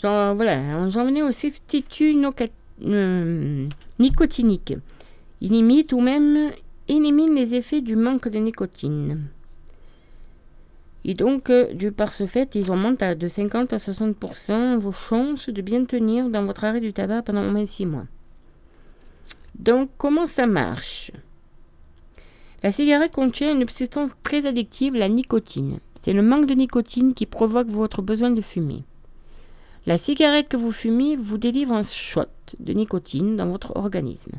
[0.00, 2.48] Genre, voilà, j'en venais au substitut noca-
[2.84, 3.66] euh,
[3.98, 4.74] nicotinique.
[5.40, 6.52] Il imite ou même
[6.88, 9.22] élimine les effets du manque de nicotine.
[11.06, 14.92] Et donc, euh, du par ce fait, ils augmentent à de 50 à 60% vos
[14.92, 18.06] chances de bien tenir dans votre arrêt du tabac pendant au moins 6 mois.
[19.58, 21.10] Donc, comment ça marche?
[22.62, 25.78] La cigarette contient une substance très addictive, la nicotine.
[26.04, 28.84] C'est le manque de nicotine qui provoque votre besoin de fumer.
[29.86, 32.24] La cigarette que vous fumez vous délivre un shot
[32.60, 34.32] de nicotine dans votre organisme.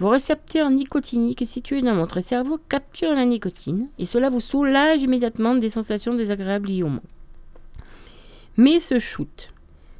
[0.00, 5.54] Vos récepteurs nicotiniques situés dans votre cerveau capturent la nicotine et cela vous soulage immédiatement
[5.54, 7.02] des sensations désagréables liées au manque.
[8.56, 9.50] Mais ce shoot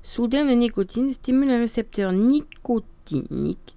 [0.02, 3.76] soudain de nicotine stimule les récepteurs nicotiniques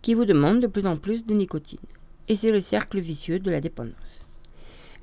[0.00, 1.80] qui vous demandent de plus en plus de nicotine.
[2.28, 4.21] Et c'est le cercle vicieux de la dépendance.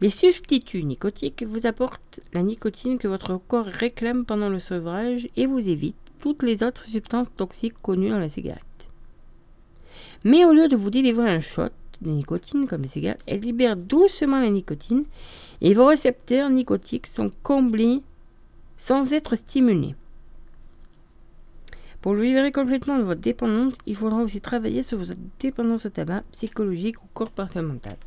[0.01, 5.45] Les substituts nicotiques vous apportent la nicotine que votre corps réclame pendant le sevrage et
[5.45, 8.63] vous évitent toutes les autres substances toxiques connues dans la cigarette.
[10.23, 11.69] Mais au lieu de vous délivrer un shot
[12.01, 15.03] de nicotine comme les cigarettes, elle libère doucement la nicotine
[15.59, 18.01] et vos récepteurs nicotiques sont comblés
[18.77, 19.95] sans être stimulés.
[21.99, 25.89] Pour le libérer complètement de votre dépendance, il faudra aussi travailler sur votre dépendance au
[25.89, 27.97] tabac psychologique ou comportementale.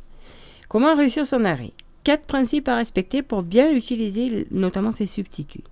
[0.67, 1.73] Comment réussir son arrêt?
[2.03, 5.63] Quatre principes à respecter pour bien utiliser notamment ces substituts.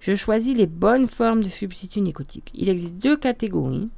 [0.00, 2.52] Je choisis les bonnes formes de substituts nicotiques.
[2.54, 3.88] Il existe deux catégories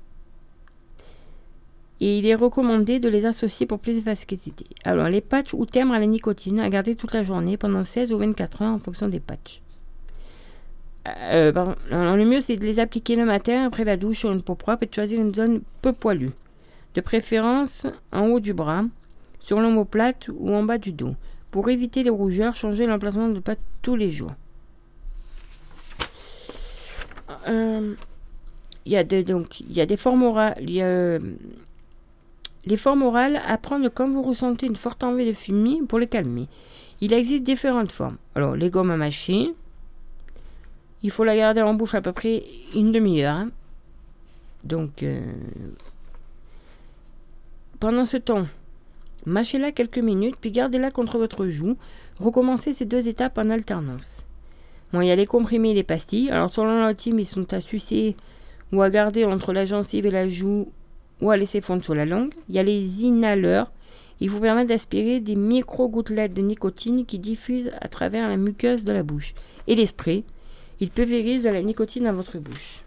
[2.00, 4.66] et il est recommandé de les associer pour plus d'efficacité.
[4.84, 8.12] Alors, les patchs ou timbres à la nicotine à garder toute la journée pendant 16
[8.12, 9.62] ou 24 heures en fonction des patchs.
[11.06, 11.52] Euh.
[11.90, 14.54] Alors, le mieux, c'est de les appliquer le matin après la douche sur une peau
[14.54, 16.30] propre et de choisir une zone peu poilue.
[16.94, 18.84] De préférence en haut du bras,
[19.38, 21.14] sur l'omoplate ou en bas du dos.
[21.50, 24.32] Pour éviter les rougeurs, changez l'emplacement de patch tous les jours.
[27.48, 27.94] Euh,
[28.84, 29.24] Il y a des,
[29.70, 30.56] y a formes orales.
[30.82, 31.18] euh,
[32.64, 36.08] les formes orales, à prendre quand vous ressentez une forte envie de fumer pour les
[36.08, 36.48] calmer.
[37.00, 38.18] Il existe différentes formes.
[38.34, 39.54] Alors, les gommes à mâcher.
[41.02, 42.42] Il faut la garder en bouche à peu près
[42.74, 43.34] une demi-heure.
[43.36, 43.50] hein.
[44.64, 45.20] Donc, euh,
[47.78, 48.46] pendant ce temps,
[49.26, 51.76] mâchez-la quelques minutes, puis gardez-la contre votre joue.
[52.18, 54.24] Recommencez ces deux étapes en alternance.
[54.92, 56.30] Bon, il y a les comprimés et les pastilles.
[56.30, 58.16] Alors, selon la team, ils sont à sucer
[58.72, 60.68] ou à garder entre la gencive et la joue
[61.20, 62.32] ou à laisser fondre sur la langue.
[62.48, 63.72] Il y a les inhaleurs.
[64.20, 68.92] Ils vous permettent d'aspirer des micro-gouttelettes de nicotine qui diffusent à travers la muqueuse de
[68.92, 69.34] la bouche.
[69.66, 70.24] Et les sprays.
[70.80, 72.85] Ils pulvérisent de la nicotine dans votre bouche.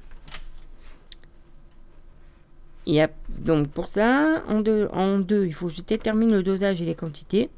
[3.39, 7.49] Donc pour ça, en deux, il faut que je détermine le dosage et les quantités.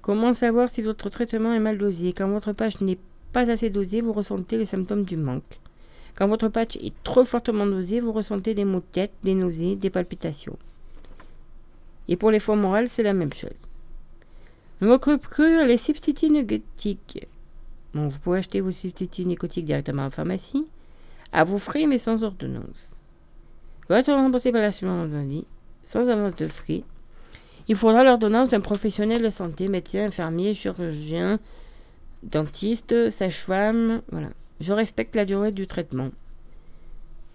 [0.00, 2.12] Comment savoir si votre traitement est mal dosé?
[2.12, 2.98] Quand votre patch n'est
[3.32, 5.60] pas assez dosé, vous ressentez les symptômes du manque.
[6.16, 9.76] Quand votre patch est trop fortement dosé, vous ressentez des maux de tête, des nausées,
[9.76, 10.58] des palpitations.
[12.08, 13.50] Et pour les formes orales, c'est la même chose.
[14.80, 17.28] Recruter les substituts nicotiques.
[17.94, 20.66] Bon, vous pouvez acheter vos substituts nicotiques directement en pharmacie,
[21.30, 22.90] à vos frais mais sans ordonnance.
[23.88, 25.44] Vous être remboursé par l'assurance maladie,
[25.84, 26.82] sans avance de frais.
[27.68, 31.38] Il faudra l'ordonnance d'un professionnel de santé, médecin, infirmier, chirurgien,
[32.22, 34.28] dentiste, sage-femme, voilà.
[34.60, 36.10] Je respecte la durée du traitement.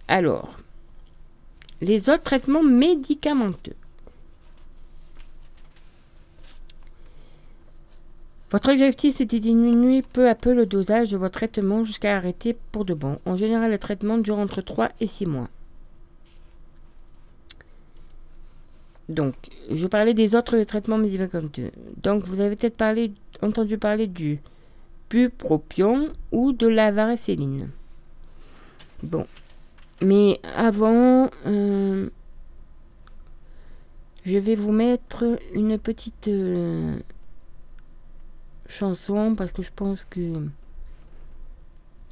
[0.08, 0.56] Alors,
[1.82, 3.76] les autres traitements médicamenteux.
[8.50, 12.56] Votre objectif, c'est de diminuer peu à peu le dosage de votre traitement jusqu'à arrêter
[12.72, 13.18] pour de bon.
[13.26, 15.50] En général, le traitement dure entre 3 et 6 mois.
[19.08, 19.34] Donc,
[19.70, 21.70] je parlais des autres traitements médicamenteux.
[22.02, 22.84] Donc, vous avez peut-être
[23.42, 24.40] entendu parler du
[25.08, 27.68] bupropion ou de la varicelline.
[29.02, 29.26] Bon.
[30.00, 32.08] Mais avant, euh,
[34.24, 36.98] je vais vous mettre une petite euh,
[38.68, 40.46] chanson parce que je pense que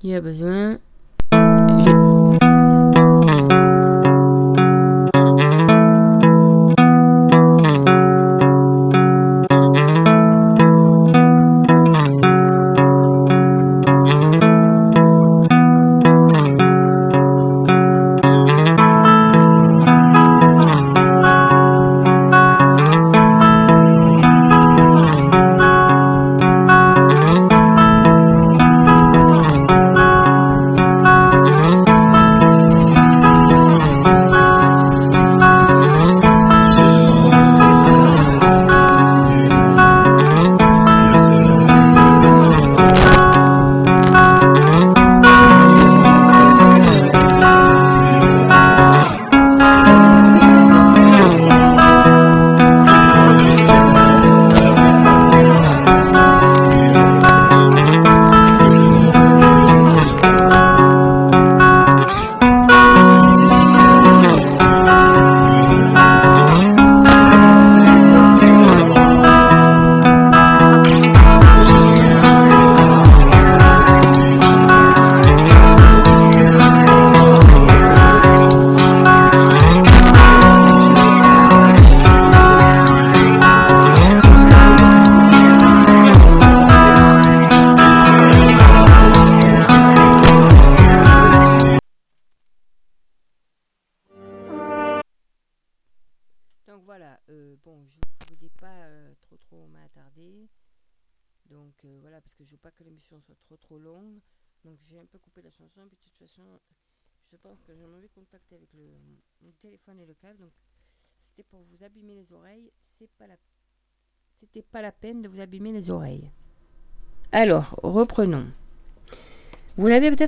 [0.02, 0.78] il y a besoin.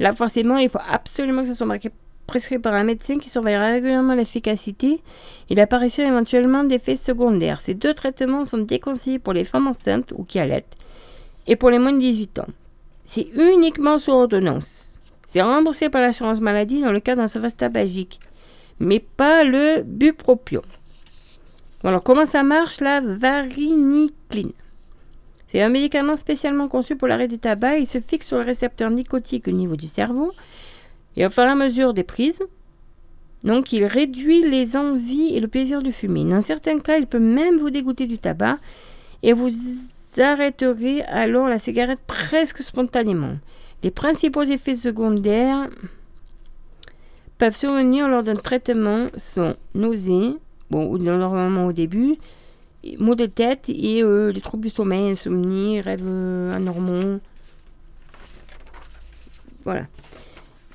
[0.00, 1.78] Là, forcément, il faut absolument que ce soit
[2.26, 5.00] prescrit par un médecin qui surveille régulièrement l'efficacité
[5.48, 7.60] et l'apparition éventuellement d'effets secondaires.
[7.60, 10.74] Ces deux traitements sont déconseillés pour les femmes enceintes ou qui allaitent
[11.46, 12.48] et pour les moins de 18 ans.
[13.04, 14.85] C'est uniquement sous ordonnance.
[15.26, 18.20] C'est remboursé par l'assurance maladie dans le cas d'un sauvage tabagique,
[18.78, 20.62] mais pas le bupropion.
[21.84, 24.52] Alors, comment ça marche la varinicline?
[25.46, 27.78] C'est un médicament spécialement conçu pour l'arrêt du tabac.
[27.78, 30.32] Il se fixe sur le récepteur nicotique au niveau du cerveau
[31.16, 32.42] et au fur et à mesure des prises.
[33.44, 36.24] Donc, il réduit les envies et le plaisir de fumer.
[36.24, 38.58] Dans certains cas, il peut même vous dégoûter du tabac
[39.22, 39.50] et vous
[40.18, 43.36] arrêterez alors la cigarette presque spontanément.
[43.86, 45.68] Les principaux effets secondaires
[47.38, 50.32] peuvent survenir lors d'un traitement sont nausées,
[50.70, 52.16] bon, normalement au début,
[52.98, 57.20] maux de tête et euh, les troubles du sommeil, insomnie, rêves euh, anormaux.
[59.64, 59.86] Voilà.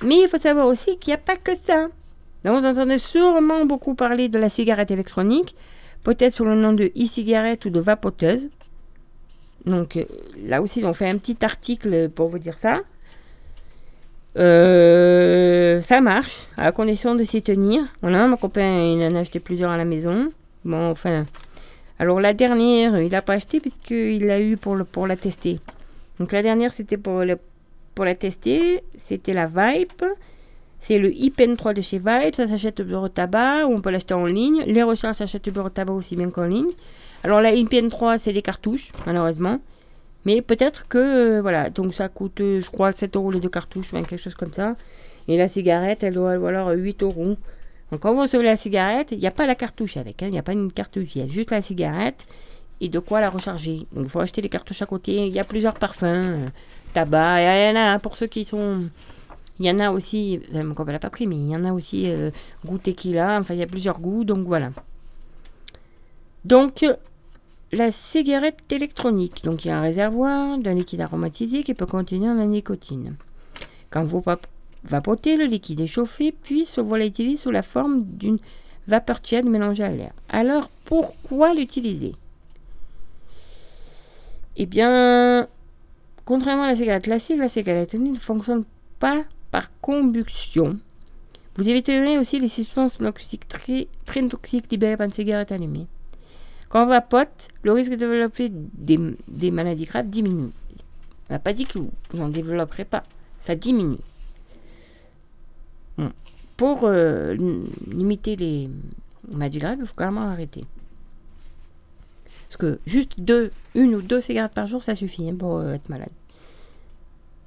[0.02, 1.90] Mais il faut savoir aussi qu'il n'y a pas que ça.
[2.46, 5.54] Donc, vous entendez sûrement beaucoup parler de la cigarette électronique,
[6.04, 8.48] peut-être sous le nom de e-cigarette ou de vapoteuse.
[9.66, 10.06] Donc euh,
[10.46, 12.80] là aussi, ils ont fait un petit article pour vous dire ça.
[14.38, 17.84] Euh, ça marche, à condition de s'y tenir.
[18.02, 20.32] Voilà, mon copain, il en a acheté plusieurs à la maison.
[20.64, 21.26] Bon, enfin.
[22.00, 25.60] Alors la dernière, il n'a pas acheté puisqu'il l'a eu pour, la tester.
[26.20, 28.84] Donc la dernière, c'était pour, la tester.
[28.98, 30.04] C'était la Vibe.
[30.80, 32.34] C'est le IPN 3 de chez Vibe.
[32.34, 34.64] Ça s'achète au bureau tabac ou on peut l'acheter en ligne.
[34.66, 36.72] Les recherches s'achètent au bureau tabac aussi bien qu'en ligne.
[37.24, 39.60] Alors la IPN 3, c'est des cartouches, malheureusement.
[40.26, 40.98] Mais peut-être que,
[41.38, 44.22] euh, voilà, donc ça coûte, euh, je crois, 7 euros les deux cartouches, enfin, quelque
[44.22, 44.76] chose comme ça.
[45.28, 47.38] Et la cigarette, elle doit valoir 8 euros.
[47.92, 50.32] Donc quand vous recevez la cigarette, il n'y a pas la cartouche avec, hein, il
[50.32, 52.26] n'y a pas une cartouche, il y a juste la cigarette
[52.80, 53.86] et de quoi la recharger.
[53.92, 55.28] Donc il faut acheter les cartouches à côté.
[55.28, 56.48] Il y a plusieurs parfums, euh,
[56.94, 58.84] tabac, il y en a pour ceux qui sont...
[59.60, 61.72] Il y en a aussi, mon copain l'a pas pris, mais il y en a
[61.72, 62.32] aussi euh,
[62.66, 64.72] goût tequila, enfin il y a plusieurs goûts, donc voilà.
[66.46, 66.84] Donc
[67.72, 69.44] la cigarette électronique.
[69.44, 73.16] Donc il y a un réservoir d'un liquide aromatisé qui peut contenir la nicotine.
[73.90, 74.24] Quand vous
[74.84, 78.40] vapotez, le liquide est chauffé, puis se volatilise sous la forme d'une
[78.88, 80.14] vapeur tiède mélangée à l'air.
[80.30, 82.16] Alors pourquoi l'utiliser?
[84.58, 85.48] Eh bien,
[86.26, 88.66] contrairement à la cigarette classique, la cigarette électronique ne fonctionne
[89.00, 90.78] pas par combustion.
[91.56, 95.88] Vous éviterez aussi les substances toxiques très, très toxiques libérées par une cigarette allumée.
[96.72, 100.52] Quand on vapote, le risque de développer des, maladies graves diminue.
[101.30, 103.04] On n'a pas dit que vous n'en développerez pas.
[103.42, 103.98] Ça diminue.
[106.56, 107.36] Pour euh,
[107.88, 108.70] limiter les
[109.30, 110.64] maladies graves, il faut même arrêter.
[112.46, 113.16] Parce que juste
[113.76, 116.12] une ou deux cigarettes par jour, ça suffit hein, pour euh, être malade.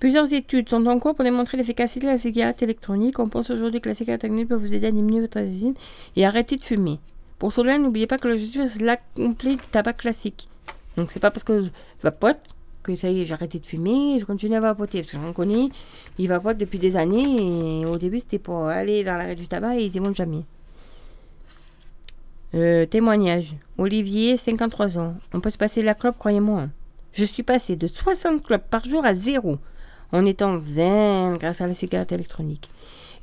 [0.01, 3.19] Plusieurs études sont en cours pour démontrer l'efficacité de la cigarette électronique.
[3.19, 5.75] On pense aujourd'hui que la cigarette électronique peut vous aider à diminuer votre résine
[6.17, 6.99] et arrêter de fumer.
[7.39, 10.49] Pour cela, n'oubliez pas que l'objectif, c'est l'accompli du tabac classique.
[10.97, 11.69] Donc, c'est pas parce que je
[12.03, 12.39] vapote
[12.83, 15.01] que ça y est, j'ai arrêté de fumer, je continue à vapoter.
[15.01, 15.69] Parce que j'en connais,
[16.19, 19.77] ils vapotent depuis des années et au début, c'était pour aller vers l'arrêt du tabac
[19.77, 20.45] et ils y vont jamais.
[22.55, 23.57] Euh, témoignage.
[23.79, 25.15] Olivier, 53 ans.
[25.33, 26.69] On peut se passer la clope, croyez-moi.
[27.13, 29.57] Je suis passé de 60 clopes par jour à zéro
[30.13, 32.69] en étant zen grâce à la cigarette électronique.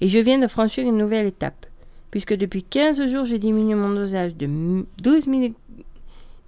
[0.01, 1.65] Et je viens de franchir une nouvelle étape
[2.11, 5.27] puisque depuis 15 jours, j'ai diminué mon dosage de 12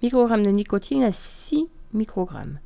[0.02, 2.58] microgrammes de nicotine à 6 microgrammes.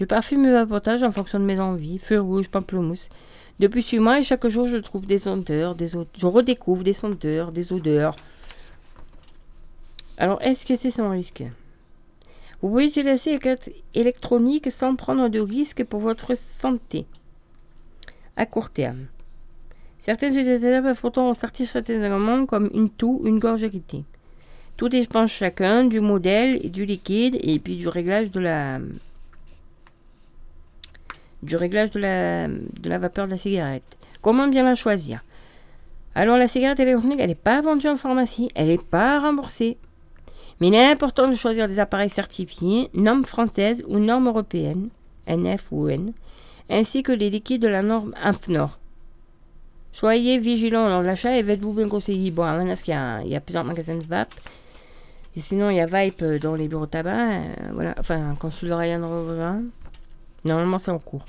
[0.00, 3.08] Je parfume mes vapotages en fonction de mes envies, feu rouge, pamplemousse.
[3.60, 7.52] Depuis 8 mois, et chaque jour, je trouve des odeurs, des je redécouvre des senteurs,
[7.52, 8.16] des odeurs.
[10.16, 11.44] Alors, est-ce que c'est sans risque?
[12.60, 17.06] Vous pouvez utiliser les électronique sans prendre de risque pour votre santé
[18.36, 19.06] à court terme.
[20.02, 24.02] Certains utilisateurs peuvent pourtant sortir certains éléments comme une toux, une gorge irritée.
[24.76, 28.80] Tout dépend chacun du modèle et du liquide et puis du réglage de la
[31.44, 33.84] du réglage de la, de la vapeur de la cigarette.
[34.22, 35.22] Comment bien la choisir?
[36.16, 39.78] Alors la cigarette électronique, elle n'est pas vendue en pharmacie, elle n'est pas remboursée.
[40.58, 44.88] Mais il est important de choisir des appareils certifiés, normes françaises ou normes européennes,
[45.28, 46.12] NF ou EN,
[46.68, 48.80] ainsi que les liquides de la norme AFNOR.
[49.92, 52.30] Soyez vigilants lors de l'achat et faites-vous bien conseiller.
[52.30, 54.34] Bon, à Manas, il y a, il y a plusieurs magasins de vape.
[55.36, 57.10] Et sinon, il y a Vipe euh, dans les bureaux de tabac.
[57.10, 57.94] euh, voilà.
[57.98, 59.62] Enfin, le Ryan.
[60.44, 61.24] Normalement, c'est en cours.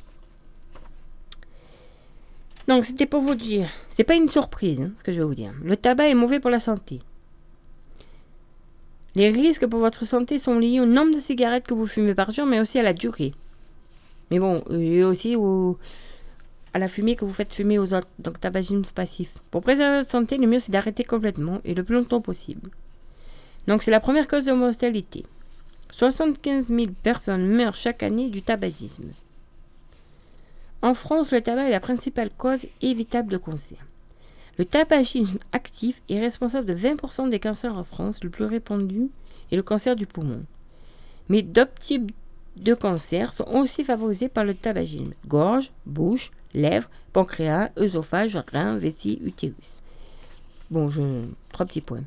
[2.67, 3.69] Donc, c'était pour vous dire.
[3.89, 5.53] C'est pas une surprise, hein, ce que je vais vous dire.
[5.63, 7.01] Le tabac est mauvais pour la santé.
[9.15, 12.31] Les risques pour votre santé sont liés au nombre de cigarettes que vous fumez par
[12.31, 13.33] jour, mais aussi à la durée.
[14.31, 15.77] Mais bon, euh, et aussi au,
[16.73, 19.29] à la fumée que vous faites fumer aux autres, donc tabagisme passif.
[19.51, 22.71] Pour préserver votre santé, le mieux c'est d'arrêter complètement et le plus longtemps possible.
[23.67, 25.25] Donc c'est la première cause de mortalité.
[25.91, 29.11] 75 000 personnes meurent chaque année du tabagisme.
[30.81, 33.77] En France, le tabac est la principale cause évitable de cancer.
[34.57, 39.09] Le tabagisme actif est responsable de 20% des cancers en France, le plus répandu
[39.51, 40.43] est le cancer du poumon.
[41.29, 42.11] Mais d'autres types
[42.57, 45.13] de cancers sont aussi favorisés par le tabagisme.
[45.27, 49.77] Gorge, bouche, lèvres, pancréas, œsophage, rein, vessie, utérus.
[50.69, 50.89] Bon,
[51.51, 52.03] trois petits points.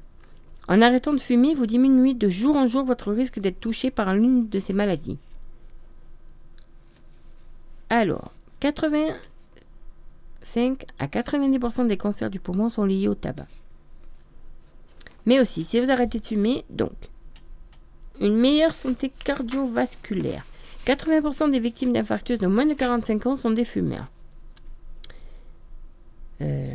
[0.69, 4.15] En arrêtant de fumer, vous diminuez de jour en jour votre risque d'être touché par
[4.15, 5.19] l'une de ces maladies.
[7.89, 13.47] Alors, 85 à 90% des cancers du poumon sont liés au tabac.
[15.25, 16.91] Mais aussi, si vous arrêtez de fumer, donc,
[18.21, 20.45] une meilleure santé cardiovasculaire.
[20.87, 24.07] 80% des victimes d'infarctus de moins de 45 ans sont des fumeurs.
[26.41, 26.73] Euh,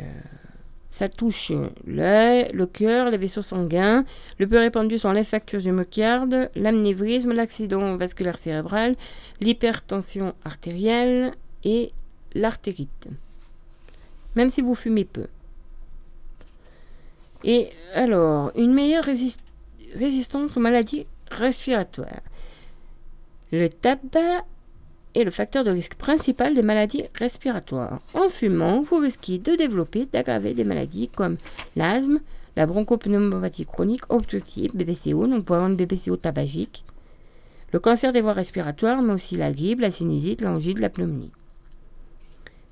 [0.90, 1.52] ça touche
[1.86, 4.04] l'œil, le cœur, les vaisseaux sanguins.
[4.38, 8.94] Le plus répandu sont l'infarctus du myocarde, l'anévrisme, l'accident vasculaire cérébral,
[9.40, 11.32] l'hypertension artérielle
[11.64, 11.92] et
[12.34, 13.08] l'artérite.
[14.34, 15.26] Même si vous fumez peu.
[17.44, 19.38] Et alors, une meilleure résis-
[19.94, 22.22] résistance aux maladies respiratoires.
[23.50, 24.44] Le tabac
[25.14, 28.00] est le facteur de risque principal des maladies respiratoires.
[28.14, 31.36] En fumant, vous risquez de développer, d'aggraver des maladies comme
[31.76, 32.20] l'asthme,
[32.56, 36.84] la bronchopneumopathie chronique obstructive, BPCO, donc pour avoir une BPCO tabagique,
[37.72, 41.32] le cancer des voies respiratoires, mais aussi la grippe, la sinusite, l'angine, la pneumonie.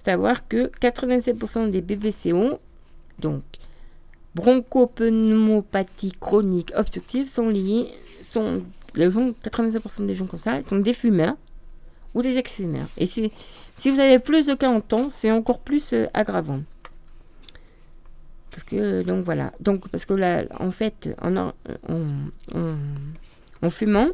[0.05, 2.59] Savoir que 87% des BPCO,
[3.19, 3.43] donc
[4.35, 7.89] bronchopneumopathie chronique obstructive, sont liés,
[8.23, 8.63] sont
[8.95, 11.37] les gens, 87% des gens comme ça, sont des fumeurs
[12.15, 12.89] ou des ex-fumeurs.
[12.99, 13.31] Et si,
[13.79, 16.61] si vous avez plus de 40 ans, c'est encore plus euh, aggravant.
[18.51, 19.53] Parce que, donc voilà.
[19.61, 21.53] Donc, parce que là, en fait, en, en,
[21.89, 22.77] en-
[23.63, 24.09] en fumant,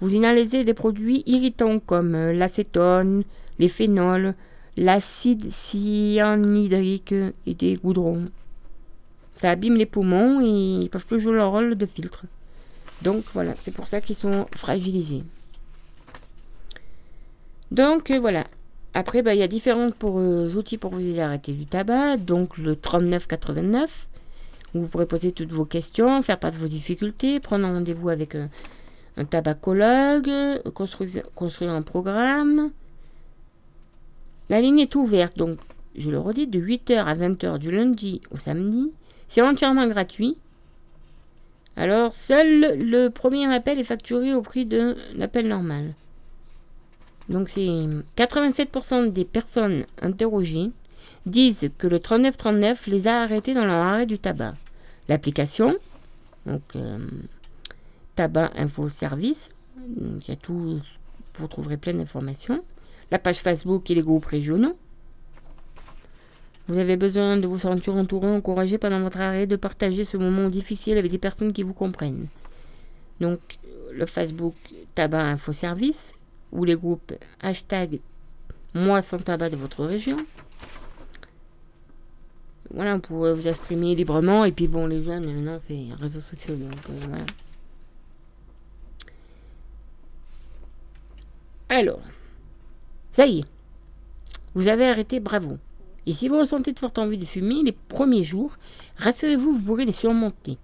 [0.00, 3.24] vous inhalez des produits irritants comme euh, l'acétone,
[3.58, 4.34] les phénols,
[4.76, 7.14] l'acide cyanhydrique
[7.46, 8.28] et des goudrons.
[9.34, 12.24] Ça abîme les poumons et ils peuvent plus jouer leur rôle de filtre.
[13.02, 15.24] Donc voilà, c'est pour ça qu'ils sont fragilisés.
[17.70, 18.46] Donc euh, voilà.
[18.94, 22.16] Après, bah, il y a différents euh, outils pour vous aider à arrêter du tabac.
[22.16, 24.08] Donc le 3989,
[24.74, 28.36] où vous pourrez poser toutes vos questions, faire part de vos difficultés, prendre rendez-vous avec
[29.16, 30.30] un tabacologue,
[30.72, 32.70] construire, construire un programme.
[34.48, 35.58] La ligne est ouverte, donc
[35.96, 38.92] je le redis, de 8h à 20h du lundi au samedi.
[39.28, 40.38] C'est entièrement gratuit.
[41.76, 45.94] Alors, seul le premier appel est facturé au prix d'un appel normal.
[47.28, 47.68] Donc, c'est
[48.16, 50.70] 87% des personnes interrogées
[51.26, 54.54] disent que le 3939 les a arrêtés dans leur arrêt du tabac.
[55.08, 55.74] L'application,
[56.46, 56.98] donc euh,
[58.14, 59.50] Tabac Info Service,
[59.98, 60.80] il y a tout,
[61.34, 62.64] vous trouverez plein d'informations.
[63.10, 64.76] La page Facebook et les groupes régionaux.
[66.68, 70.48] Vous avez besoin de vous sentir entouré, encouragé pendant votre arrêt, de partager ce moment
[70.48, 72.26] difficile avec des personnes qui vous comprennent.
[73.20, 73.58] Donc,
[73.92, 74.54] le Facebook
[74.94, 76.12] Tabac Info Service
[76.52, 78.00] ou les groupes hashtag
[78.74, 80.18] Moi sans tabac de votre région.
[82.74, 84.44] Voilà, pour euh, vous exprimer librement.
[84.44, 86.56] Et puis, bon, les jeunes, maintenant, c'est réseaux sociaux.
[86.56, 87.24] Donc, euh, voilà.
[91.68, 92.00] Alors,
[93.12, 93.44] ça y est.
[94.54, 95.58] Vous avez arrêté, bravo.
[96.06, 98.56] Et si vous ressentez de fortes envies de fumer les premiers jours,
[98.96, 100.56] rassurez-vous, vous pourrez les surmonter.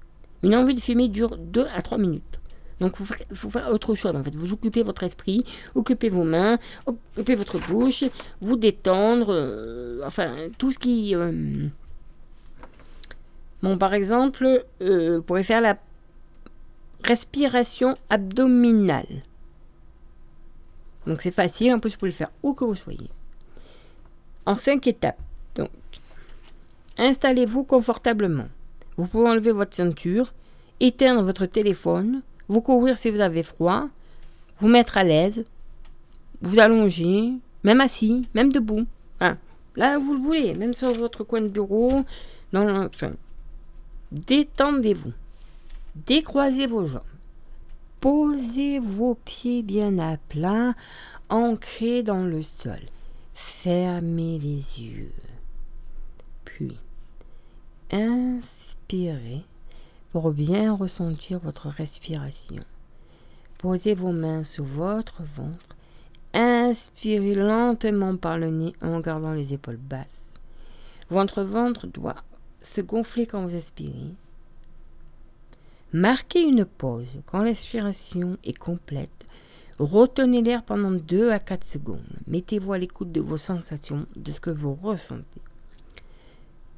[0.42, 2.40] Une envie de fumer dure 2 à 3 minutes.
[2.80, 2.96] Donc
[3.30, 4.34] il faut, faire- autre chose en fait.
[4.34, 8.02] Vous occupez votre esprit, occupez vos mains, occupez votre bouche,
[8.40, 11.14] vous détendre, euh, enfin tout ce qui...
[11.14, 11.68] euh,
[13.62, 15.78] Bon par exemple, euh, vous pourrez faire la
[17.04, 19.22] respiration abdominale.
[21.06, 23.10] Donc c'est facile, en plus vous pouvez le faire où que vous soyez.
[24.46, 25.20] En cinq étapes.
[26.98, 28.48] Installez-vous confortablement.
[28.96, 30.32] Vous pouvez enlever votre ceinture
[30.80, 33.88] éteindre votre téléphone, vous couvrir si vous avez froid,
[34.58, 35.44] vous mettre à l'aise,
[36.40, 37.32] vous allonger,
[37.62, 38.84] même assis, même debout.
[39.74, 42.04] Là, vous le voulez, même sur votre coin de bureau.
[42.52, 42.90] Dans le-
[44.10, 45.12] détendez-vous.
[45.94, 47.00] Décroisez vos jambes.
[48.00, 50.74] Posez vos pieds bien à plat,
[51.30, 52.80] ancrés dans le sol.
[53.34, 55.12] Fermez les yeux.
[57.92, 59.44] Inspirez
[60.12, 62.64] pour bien ressentir votre respiration.
[63.58, 65.76] Posez vos mains sur votre ventre.
[66.32, 70.32] Inspirez lentement par le nez en gardant les épaules basses.
[71.10, 72.16] Votre ventre doit
[72.62, 74.14] se gonfler quand vous expirez.
[75.92, 79.26] Marquez une pause quand l'expiration est complète.
[79.78, 82.00] Retenez l'air pendant 2 à 4 secondes.
[82.26, 85.42] Mettez-vous à l'écoute de vos sensations, de ce que vous ressentez.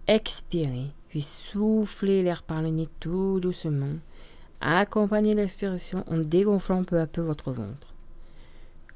[0.08, 4.00] Expirez, puis soufflez l'air par le nez tout doucement.
[4.60, 7.94] Accompagnez l'expiration en dégonflant peu à peu votre ventre.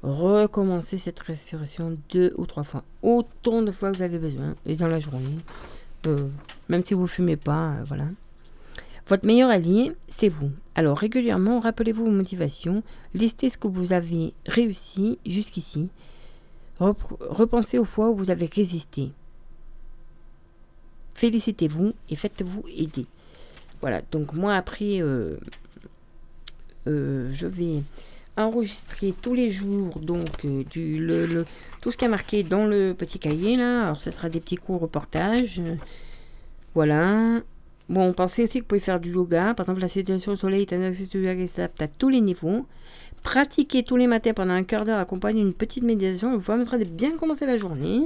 [0.03, 4.75] Recommencez cette respiration deux ou trois fois, autant de fois que vous avez besoin, et
[4.75, 5.37] dans la journée.
[6.07, 6.27] Euh,
[6.67, 8.07] même si vous fumez pas, euh, voilà.
[9.07, 10.51] Votre meilleur allié, c'est vous.
[10.75, 15.87] Alors régulièrement, rappelez-vous vos motivations, listez ce que vous avez réussi jusqu'ici,
[16.81, 19.13] repensez aux fois où vous avez résisté.
[21.19, 23.05] Félicitez-vous et faites-vous aider.
[23.81, 25.35] Voilà, donc moi après, euh,
[26.87, 27.83] euh, je vais
[28.37, 31.43] enregistrer tous les jours donc euh,
[31.81, 33.87] tout ce qui est marqué dans le petit cahier là.
[33.87, 35.61] Alors ce sera des petits cours reportages.
[36.73, 37.41] voilà.
[37.89, 39.53] Bon, pensez aussi que vous pouvez faire du yoga.
[39.55, 42.21] Par exemple, la situation au soleil est un exercice yoga qui s'adapte à tous les
[42.21, 42.65] niveaux.
[43.23, 46.37] Pratiquez tous les matins pendant un quart d'heure accompagné d'une petite méditation.
[46.37, 48.05] vous permettra de bien commencer la journée.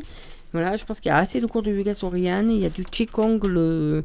[0.53, 2.47] Voilà, je pense qu'il y a assez de cours de yoga sur Rian.
[2.47, 4.03] Il y a du Qigong le,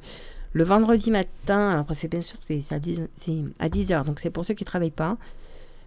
[0.52, 1.70] le vendredi matin.
[1.70, 4.04] Alors, après, c'est bien sûr, c'est à 10 c'est à 10 heures.
[4.04, 5.16] Donc, c'est pour ceux qui ne travaillent pas.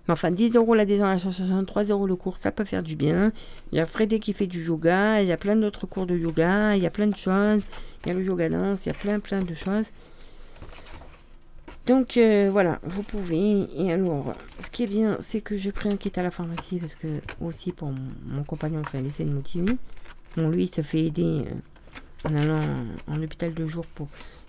[0.08, 2.96] Mais enfin, 10 euros l'adhésion à l'association, 3 euros le cours, ça peut faire du
[2.96, 3.32] bien.
[3.72, 5.22] Il y a Frédé qui fait du yoga.
[5.22, 6.76] Il y a plein d'autres cours de yoga.
[6.76, 7.64] Il y a plein de choses.
[8.06, 8.86] Il y a le yoga danse.
[8.86, 9.88] Il y a plein, plein de choses.
[11.86, 13.68] Donc euh, voilà, vous pouvez.
[13.76, 16.78] Et alors, ce qui est bien, c'est que j'ai pris un kit à la pharmacie
[16.78, 17.08] parce que
[17.42, 19.74] aussi pour mon, compagnon fait un essai de motiver.
[20.38, 22.60] Bon, lui, il se fait aider euh, en allant
[23.08, 24.08] en, hôpital de jour pour.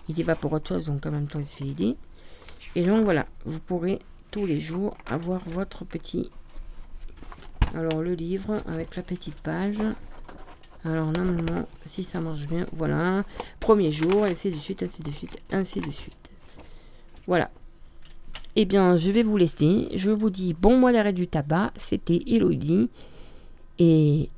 [0.09, 1.95] Il y va pour autre chose, donc en même temps, il se fait aider.
[2.75, 3.99] Et donc voilà, vous pourrez
[4.31, 6.29] tous les jours avoir votre petit.
[7.73, 9.77] Alors, le livre avec la petite page.
[10.85, 13.23] Alors, normalement, si ça marche bien, voilà.
[13.59, 16.29] Premier jour, ainsi de suite, ainsi de suite, ainsi de suite.
[17.25, 17.49] Voilà.
[18.55, 19.87] Eh bien, je vais vous laisser.
[19.95, 21.71] Je vous dis bon mois d'arrêt du tabac.
[21.77, 22.89] C'était Elodie.
[23.79, 24.29] Et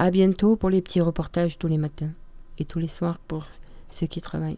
[0.00, 2.12] à bientôt pour les petits reportages tous les matins
[2.56, 3.46] et tous les soirs pour
[3.90, 4.56] ceux qui travaillent.